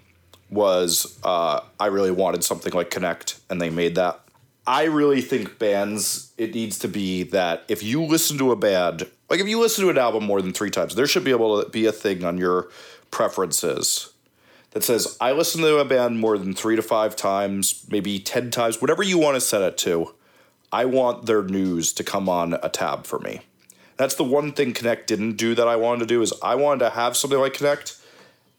[0.50, 4.20] was uh, I really wanted something like Connect, and they made that.
[4.66, 9.08] I really think bands it needs to be that if you listen to a band,
[9.30, 11.62] like if you listen to an album more than three times, there should be able
[11.62, 12.68] to be a thing on your
[13.10, 14.12] preferences
[14.72, 18.50] that says I listen to a band more than three to five times, maybe ten
[18.50, 20.14] times, whatever you want to set it to.
[20.72, 23.40] I want their news to come on a tab for me.
[23.96, 26.80] That's the one thing Connect didn't do that I wanted to do is I wanted
[26.80, 27.96] to have something like Connect,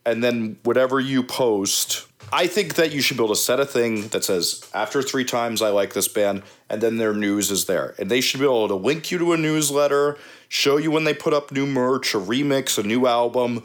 [0.06, 3.66] and then whatever you post, I think that you should be able to set a
[3.66, 7.66] thing that says after three times I like this band, and then their news is
[7.66, 10.18] there, and they should be able to link you to a newsletter,
[10.48, 13.64] show you when they put up new merch, a remix, a new album,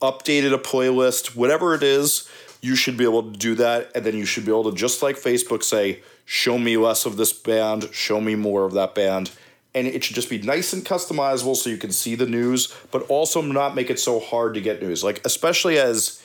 [0.00, 2.28] updated a playlist, whatever it is,
[2.60, 3.90] you should be able to do that.
[3.94, 7.16] And then you should be able to, just like Facebook, say, show me less of
[7.16, 9.30] this band, show me more of that band.
[9.78, 13.02] And it should just be nice and customizable so you can see the news, but
[13.02, 15.04] also not make it so hard to get news.
[15.04, 16.20] Like, especially as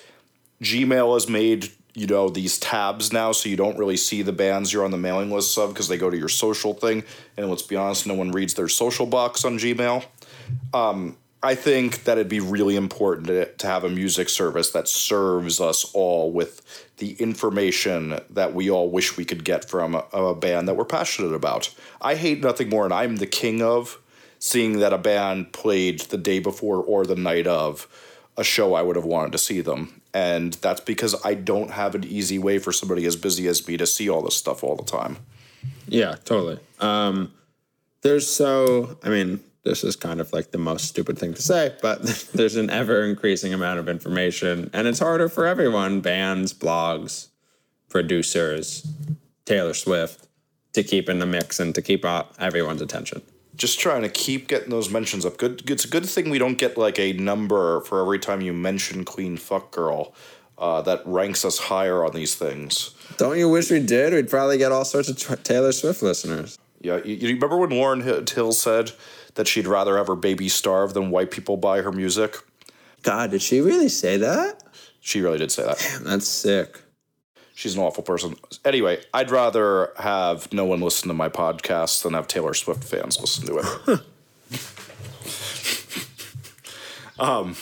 [0.63, 4.73] Gmail has made, you know, these tabs now so you don't really see the bands
[4.73, 7.03] you're on the mailing lists of because they go to your social thing.
[7.37, 10.03] And let's be honest, no one reads their social box on Gmail.
[10.73, 11.15] Um,
[11.45, 15.59] I think that it'd be really important to, to have a music service that serves
[15.59, 16.61] us all with
[16.97, 20.85] the information that we all wish we could get from a, a band that we're
[20.85, 21.75] passionate about.
[22.01, 23.99] I hate nothing more, and I'm the king of
[24.39, 27.87] seeing that a band played the day before or the night of
[28.37, 30.01] a show I would have wanted to see them.
[30.13, 33.75] And that's because I don't have an easy way for somebody as busy as me
[33.77, 35.17] to see all this stuff all the time.
[35.87, 36.59] Yeah, totally.
[36.79, 37.33] Um,
[38.01, 41.75] there's so, I mean, this is kind of like the most stupid thing to say,
[41.81, 42.01] but
[42.33, 47.29] there's an ever increasing amount of information, and it's harder for everyone bands, blogs,
[47.89, 48.85] producers,
[49.45, 50.27] Taylor Swift
[50.73, 52.05] to keep in the mix and to keep
[52.39, 53.21] everyone's attention.
[53.55, 55.37] Just trying to keep getting those mentions up.
[55.37, 55.69] Good.
[55.69, 59.05] It's a good thing we don't get like a number for every time you mention
[59.05, 60.13] Queen Fuck Girl.
[60.57, 62.95] Uh, that ranks us higher on these things.
[63.17, 64.13] Don't you wish we did?
[64.13, 66.57] We'd probably get all sorts of Taylor Swift listeners.
[66.79, 68.91] Yeah, you, you remember when Lauryn Hill said
[69.35, 72.37] that she'd rather have her baby starve than white people buy her music?
[73.01, 74.63] God, did she really say that?
[74.99, 75.77] She really did say that.
[75.79, 76.81] Damn, that's sick.
[77.55, 78.35] She's an awful person.
[78.65, 83.19] Anyway, I'd rather have no one listen to my podcast than have Taylor Swift fans
[83.19, 83.57] listen to
[83.87, 83.99] it.
[87.19, 87.55] um,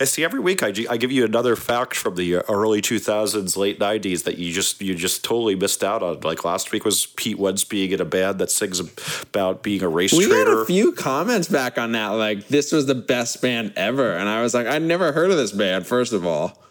[0.00, 3.78] I see every week I, I give you another fact from the early 2000s, late
[3.78, 6.20] 90s that you just you just totally missed out on.
[6.20, 8.80] Like last week was Pete Wentz being in a band that sings
[9.22, 10.50] about being a race we trader.
[10.50, 14.28] had a few comments back on that, like this was the best band ever, and
[14.28, 15.86] I was like, I'd never heard of this band.
[15.86, 16.62] First of all,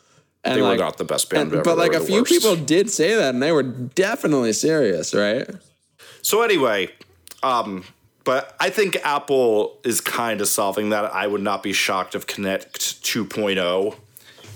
[0.43, 1.63] and they like, were not the best band and, ever.
[1.63, 2.31] But like a few worst.
[2.31, 5.49] people did say that, and they were definitely serious, right?
[6.21, 6.89] So anyway,
[7.43, 7.83] um,
[8.25, 11.05] but I think Apple is kind of solving that.
[11.05, 13.95] I would not be shocked if Connect 2.0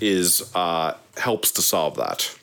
[0.01, 2.35] is uh, helps to solve that.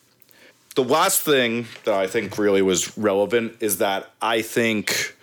[0.77, 5.17] The last thing that I think really was relevant is that I think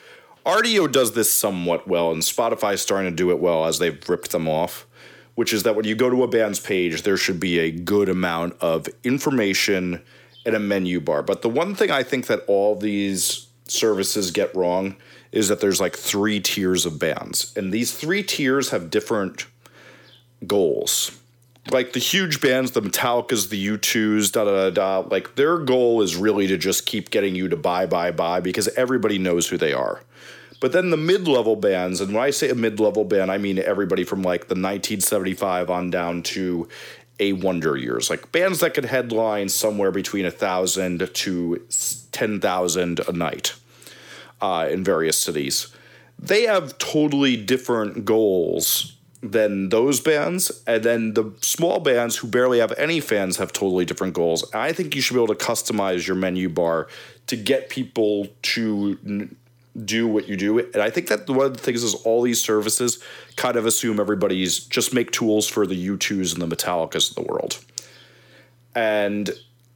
[0.45, 4.09] Rdio does this somewhat well, and Spotify is starting to do it well as they've
[4.09, 4.85] ripped them off.
[5.35, 8.07] Which is that when you go to a band's page, there should be a good
[8.07, 10.03] amount of information
[10.45, 11.23] and a menu bar.
[11.23, 14.95] But the one thing I think that all these services get wrong
[15.33, 19.47] is that there's like three tiers of bands, and these three tiers have different
[20.47, 21.19] goals.
[21.71, 26.01] Like the huge bands, the Metallicas, the U2s, da da da da, like their goal
[26.01, 29.57] is really to just keep getting you to buy, buy, buy because everybody knows who
[29.57, 30.01] they are.
[30.61, 33.37] But then the mid level bands, and when I say a mid level band, I
[33.37, 36.67] mean everybody from like the 1975 on down to
[37.19, 41.61] a Wonder Years, like bands that could headline somewhere between a thousand to
[42.11, 43.53] ten thousand a night
[44.43, 45.73] uh, in various cities.
[46.19, 52.59] They have totally different goals than those bands, and then the small bands who barely
[52.59, 54.43] have any fans have totally different goals.
[54.51, 56.89] And I think you should be able to customize your menu bar
[57.27, 59.35] to get people to n-
[59.85, 60.59] do what you do.
[60.59, 63.01] And I think that one of the things is all these services
[63.37, 67.31] kind of assume everybody's just make tools for the U2s and the Metallicas of the
[67.31, 67.63] world.
[68.75, 69.31] And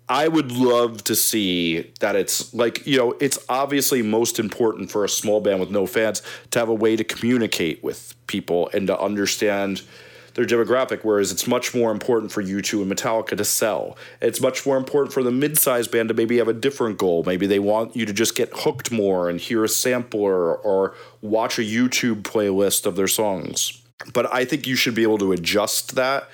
[0.10, 5.03] I would love to see that it's like, you know, it's obviously most important for
[5.03, 8.88] a small band with no fans to have a way to communicate with people and
[8.88, 9.82] to understand
[10.36, 13.97] their demographic, whereas it's much more important for U2 and Metallica to sell.
[14.22, 17.24] It's much more important for the mid-sized band to maybe have a different goal.
[17.26, 21.58] Maybe they want you to just get hooked more and hear a sampler or watch
[21.58, 23.82] a YouTube playlist of their songs.
[24.14, 26.30] But I think you should be able to adjust that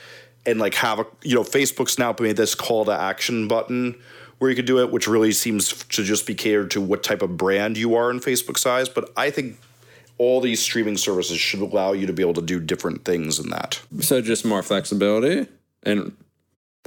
[0.46, 3.96] and like have a you know Facebook's now made this call to action button
[4.40, 7.22] where you could do it, which really seems to just be catered to what type
[7.22, 8.90] of brand you are in Facebook size.
[8.90, 9.58] But I think
[10.18, 13.50] all these streaming services should allow you to be able to do different things in
[13.50, 13.82] that.
[14.02, 15.48] So just more flexibility
[15.84, 16.16] and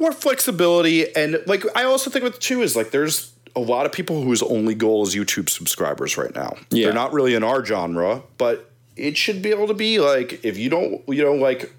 [0.00, 3.92] more flexibility, and like I also think with two is like there's a lot of
[3.92, 6.56] people whose only goal is YouTube subscribers right now.
[6.70, 6.86] Yeah.
[6.86, 10.58] They're not really in our genre, but it should be able to be like if
[10.58, 11.72] you don't, you know, like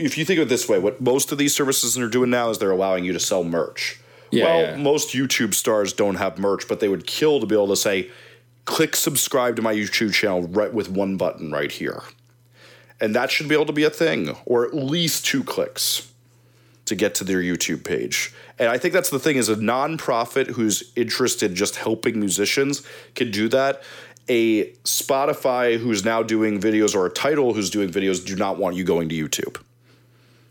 [0.00, 2.50] if you think of it this way, what most of these services are doing now
[2.50, 4.00] is they're allowing you to sell merch.
[4.30, 4.76] Yeah, well, yeah.
[4.76, 8.10] most YouTube stars don't have merch, but they would kill to be able to say,
[8.64, 12.02] click subscribe to my YouTube channel right with one button right here.
[13.00, 16.12] And that should be able to be a thing, or at least two clicks
[16.84, 18.32] to get to their YouTube page.
[18.58, 23.30] And I think that's the thing is a nonprofit who's interested just helping musicians can
[23.30, 23.82] do that.
[24.28, 28.76] A Spotify who's now doing videos or a Tidal who's doing videos do not want
[28.76, 29.60] you going to YouTube.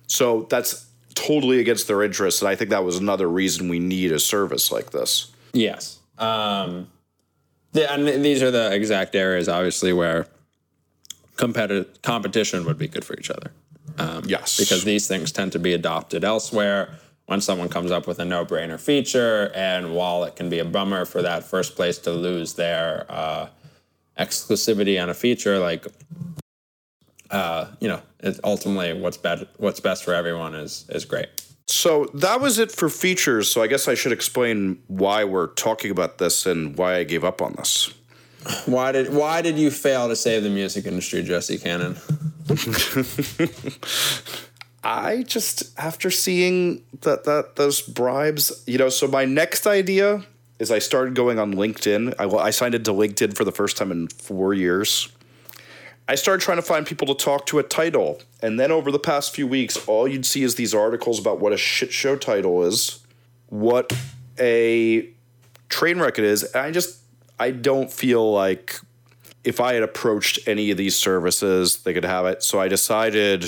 [0.10, 2.42] So that's totally against their interests.
[2.42, 5.32] And I think that was another reason we need a service like this.
[5.54, 6.00] Yes.
[6.18, 6.88] Um,
[7.72, 10.28] the, and these are the exact areas, obviously, where
[11.38, 13.52] competitive competition would be good for each other.
[13.98, 14.58] Um, yes.
[14.58, 16.90] Because these things tend to be adopted elsewhere
[17.28, 19.52] when someone comes up with a no brainer feature.
[19.54, 23.50] And while it can be a bummer for that first place to lose their uh,
[24.18, 25.86] exclusivity on a feature, like
[27.32, 28.02] uh, you know,
[28.44, 31.28] ultimately what's bad, what's best for everyone is is great.
[31.68, 33.52] So that was it for features.
[33.52, 37.24] So I guess I should explain why we're talking about this and why I gave
[37.24, 37.94] up on this.
[38.66, 41.98] Why did why did you fail to save the music industry, Jesse Cannon?
[44.84, 50.26] I just after seeing that that those bribes, you know, so my next idea
[50.58, 52.16] is I started going on LinkedIn.
[52.18, 55.10] I, I signed into LinkedIn for the first time in four years.
[56.10, 58.20] I started trying to find people to talk to at Tidal.
[58.42, 61.54] And then over the past few weeks, all you'd see is these articles about what
[61.54, 63.06] a shit show Tidal is,
[63.46, 63.94] what
[64.40, 65.08] a
[65.70, 66.42] train wreck it is.
[66.42, 66.98] And I just,
[67.40, 68.80] I don't feel like
[69.44, 72.42] if I had approached any of these services, they could have it.
[72.42, 73.48] So I decided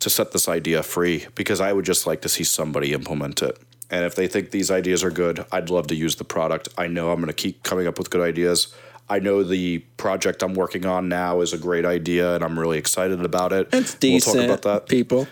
[0.00, 3.58] to set this idea free because I would just like to see somebody implement it.
[3.88, 6.68] And if they think these ideas are good, I'd love to use the product.
[6.76, 8.74] I know I'm going to keep coming up with good ideas.
[9.10, 12.78] I know the project I'm working on now is a great idea, and I'm really
[12.78, 13.68] excited about it.
[13.72, 14.36] It's decent.
[14.36, 14.88] We'll talk about that.
[14.88, 15.26] People.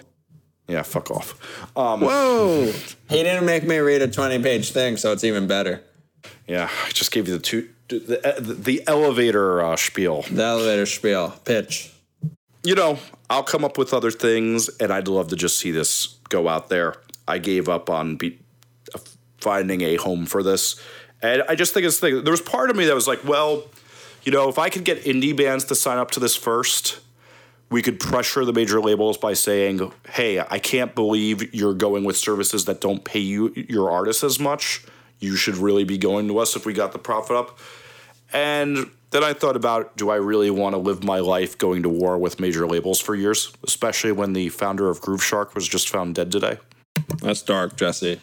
[0.66, 1.39] Yeah, fuck off.
[1.76, 2.72] Um, Whoa!
[3.09, 5.83] he didn't make me read a 20 page thing, so it's even better.
[6.49, 10.22] Yeah, I just gave you the two, the, the, the elevator uh, spiel.
[10.22, 11.31] The elevator spiel.
[11.45, 11.93] Pitch.
[12.64, 12.99] You know,
[13.31, 16.68] I'll come up with other things, and I'd love to just see this go out
[16.68, 16.97] there.
[17.29, 18.41] I gave up on be-
[19.39, 20.81] finding a home for this
[21.23, 22.25] and I just think it's the thing.
[22.25, 23.64] There was part of me that was like, well,
[24.25, 27.01] you know, if I could get indie bands to sign up to this first,
[27.71, 32.16] we could pressure the major labels by saying, hey, I can't believe you're going with
[32.16, 34.85] services that don't pay you your artists as much.
[35.19, 37.59] You should really be going to us if we got the profit up.
[38.33, 41.89] And then I thought about do I really want to live my life going to
[41.89, 46.14] war with major labels for years, especially when the founder of Grooveshark was just found
[46.14, 46.59] dead today?
[47.23, 48.21] That's dark, Jesse.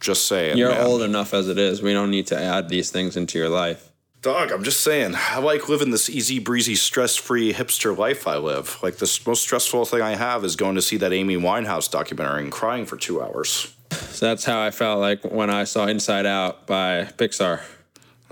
[0.00, 0.56] Just saying.
[0.56, 0.86] You're man.
[0.86, 1.82] old enough as it is.
[1.82, 3.90] We don't need to add these things into your life.
[4.20, 5.14] Dog, I'm just saying.
[5.16, 8.76] I like living this easy breezy, stress free hipster life I live.
[8.82, 12.42] Like, the most stressful thing I have is going to see that Amy Winehouse documentary
[12.42, 13.74] and crying for two hours.
[13.90, 17.62] So that's how I felt like when I saw Inside Out by Pixar.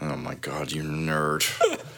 [0.00, 1.46] Oh my God, you nerd.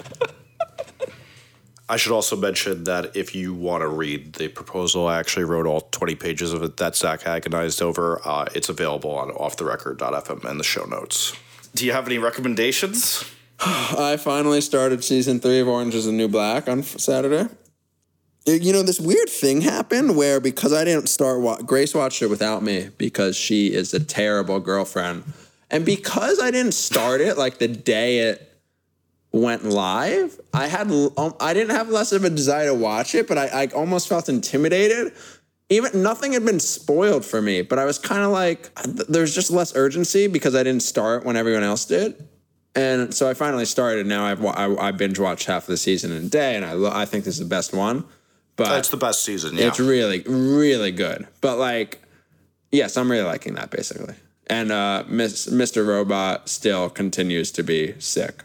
[1.91, 5.66] I should also mention that if you want to read the proposal, I actually wrote
[5.66, 8.20] all 20 pages of it that Zach agonized over.
[8.24, 11.34] Uh, it's available on offtherecord.fm in the show notes.
[11.74, 13.24] Do you have any recommendations?
[13.61, 17.49] I finally started season three of Orange is the New Black on Saturday.
[18.45, 22.28] You know, this weird thing happened where because I didn't start, wa- Grace watched it
[22.28, 25.24] without me because she is a terrible girlfriend.
[25.70, 28.48] And because I didn't start it like the day it
[29.33, 33.29] went live, I had um, I didn't have less of a desire to watch it,
[33.29, 35.12] but I, I almost felt intimidated.
[35.70, 38.70] Even nothing had been spoiled for me, but I was kind of like,
[39.07, 42.26] there's just less urgency because I didn't start when everyone else did.
[42.74, 44.07] And so I finally started.
[44.07, 47.03] Now I've I, I binge watched half of the season in a day, and I
[47.03, 48.05] I think this is the best one.
[48.57, 49.57] But it's the best season.
[49.57, 51.26] Yeah, it's really really good.
[51.41, 52.01] But like,
[52.70, 54.14] yes, I'm really liking that basically.
[54.47, 55.87] And uh, Miss, Mr.
[55.87, 58.45] Robot still continues to be sick.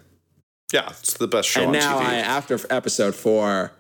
[0.74, 2.06] Yeah, it's the best show and on now TV.
[2.06, 3.72] I, after episode four,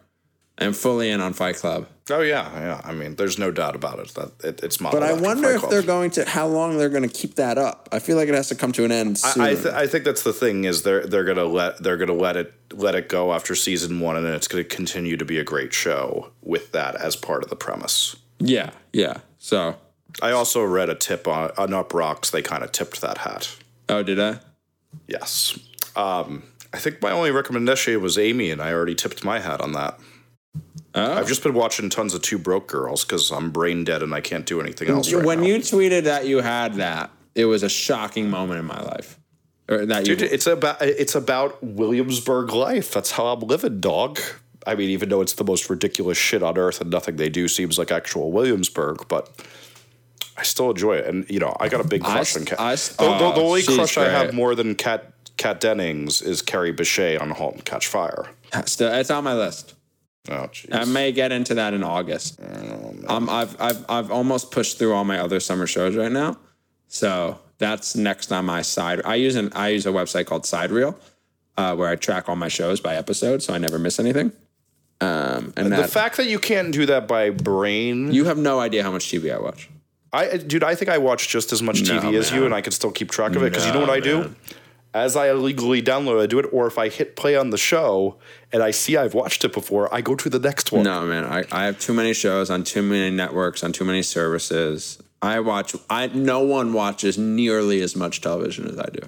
[0.60, 1.88] I'm fully in on Fight Club.
[2.12, 2.82] Oh yeah, yeah.
[2.84, 4.92] I mean, there's no doubt about it that it, it's my.
[4.92, 7.90] But I wonder if they're going to how long they're going to keep that up.
[7.92, 9.18] I feel like it has to come to an end.
[9.18, 9.42] Soon.
[9.42, 11.98] I I, th- I think that's the thing is they're they're going to let they're
[11.98, 15.18] to let it let it go after season one, and then it's going to continue
[15.18, 18.16] to be a great show with that as part of the premise.
[18.38, 19.22] Yeah, yeah.
[19.40, 19.78] So
[20.22, 22.30] I also read a tip on on Uproxx.
[22.30, 23.56] They kind of tipped that hat.
[23.90, 24.40] Oh, did I?
[25.08, 25.58] Yes.
[25.96, 26.44] Um,
[26.74, 30.00] I think my only recommendation was Amy, and I already tipped my hat on that.
[30.96, 31.14] Oh.
[31.14, 34.22] I've just been watching tons of Two Broke Girls because I'm brain dead and I
[34.22, 35.12] can't do anything else.
[35.12, 35.48] Right when now.
[35.48, 39.20] you tweeted that you had that, it was a shocking moment in my life.
[39.70, 40.28] Or that Dude, you...
[40.30, 42.92] it's about it's about Williamsburg life.
[42.92, 44.20] That's how I'm living, dog.
[44.68, 47.48] I mean, even though it's the most ridiculous shit on earth and nothing they do
[47.48, 49.30] seems like actual Williamsburg, but
[50.38, 51.06] I still enjoy it.
[51.06, 52.60] And you know, I got a big crush I, on Kat.
[52.60, 54.08] I, the, the, the, only oh, crush great.
[54.08, 58.30] I have more than Kat Kat Dennings is Kerry Bishé on *Halt and Catch Fire*.
[58.66, 59.74] Still, it's on my list.
[60.30, 60.74] Oh, jeez.
[60.74, 62.40] I may get into that in August.
[62.42, 66.38] Oh, um, I've, I've, I've almost pushed through all my other summer shows right now,
[66.88, 69.02] so that's next on my side.
[69.04, 70.96] I use an I use a website called Sidereel,
[71.58, 74.32] uh, where I track all my shows by episode, so I never miss anything.
[75.02, 78.62] Um, and the that, fact that you can't do that by brain, you have no
[78.62, 79.70] idea how much TV I watch.
[80.14, 82.62] I, dude, I think I watch just as much TV no, as you, and I
[82.62, 84.34] can still keep track of it because no, you know what I do
[84.94, 88.18] as I illegally download, I do it, or if I hit play on the show
[88.52, 90.84] and I see I've watched it before, I go to the next one.
[90.84, 94.04] No, man, I, I have too many shows on too many networks on too many
[94.04, 95.02] services.
[95.22, 95.76] I watch.
[95.90, 99.08] I no one watches nearly as much television as I do.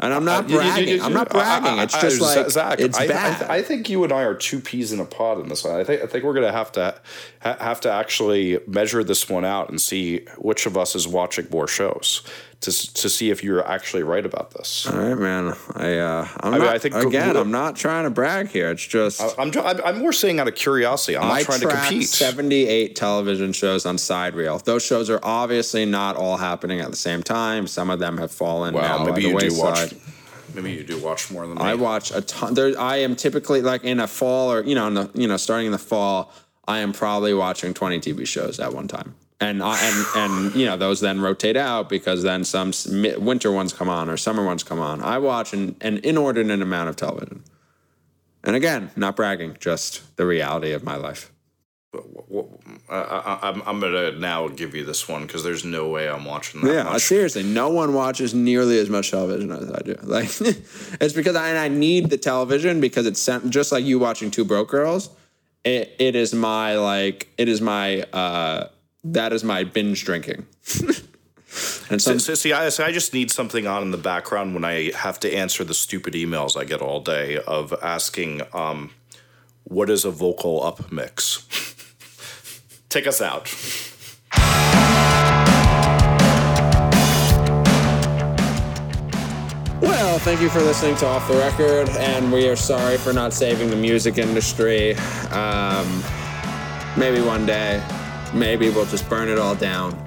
[0.00, 0.88] And I'm not uh, bragging.
[0.88, 1.78] You, you, you, I'm not bragging.
[1.78, 3.42] It's just like Zach, it's I, bad.
[3.48, 5.74] I, I, think you and I are two peas in a pod in this one.
[5.74, 7.00] I think I think we're gonna have to
[7.40, 11.48] ha, have to actually measure this one out and see which of us is watching
[11.50, 12.22] more shows.
[12.62, 14.86] To to see if you're actually right about this.
[14.86, 15.54] All right, man.
[15.74, 18.70] I uh, I'm mean, not, I think- again, I'm not trying to brag here.
[18.70, 21.16] It's just I'm I'm I'm more saying out of curiosity.
[21.18, 22.08] I'm not I trying to compete.
[22.08, 24.64] 78 television shows on Sidereel.
[24.64, 27.66] Those shows are obviously not all happening at the same time.
[27.66, 29.94] Some of them have fallen Wow, maybe you do watch.
[30.54, 31.62] Maybe you do watch more than me.
[31.62, 32.54] I watch a ton.
[32.54, 35.36] There, I am typically like in a fall or you know, in the you know,
[35.36, 36.32] starting in the fall,
[36.66, 39.14] I am probably watching 20 TV shows at one time.
[39.38, 42.72] And I, and and you know those then rotate out because then some
[43.18, 45.02] winter ones come on or summer ones come on.
[45.02, 47.44] I watch an, an inordinate amount of television.
[48.44, 51.32] And again, not bragging, just the reality of my life.
[52.88, 56.24] I, I, I'm I'm gonna now give you this one because there's no way I'm
[56.24, 57.02] watching that Yeah, much.
[57.02, 59.96] seriously, no one watches nearly as much television as I do.
[60.02, 64.30] Like, it's because I, I need the television because it's sent, just like you watching
[64.30, 65.10] Two Broke Girls.
[65.64, 68.68] It, it is my like, it is my uh,
[69.12, 70.46] that is my binge drinking.
[71.90, 74.64] and So, so see, I, so I just need something on in the background when
[74.64, 78.90] I have to answer the stupid emails I get all day of asking, um,
[79.64, 81.46] "What is a vocal up mix?"
[82.88, 83.52] Take us out.
[89.80, 93.32] well, thank you for listening to Off the Record, and we are sorry for not
[93.32, 94.94] saving the music industry.
[95.30, 96.02] Um,
[96.96, 97.82] maybe one day,
[98.36, 99.98] maybe we'll just burn it all down.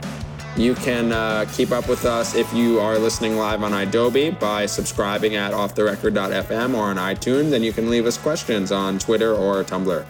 [0.56, 4.66] You can uh, keep up with us if you are listening live on Adobe by
[4.66, 9.64] subscribing at offtherecord.fm or on iTunes, and you can leave us questions on Twitter or
[9.64, 10.06] Tumblr.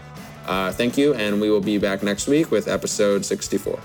[0.48, 3.80] Uh, thank you, and we will be back next week with episode 64.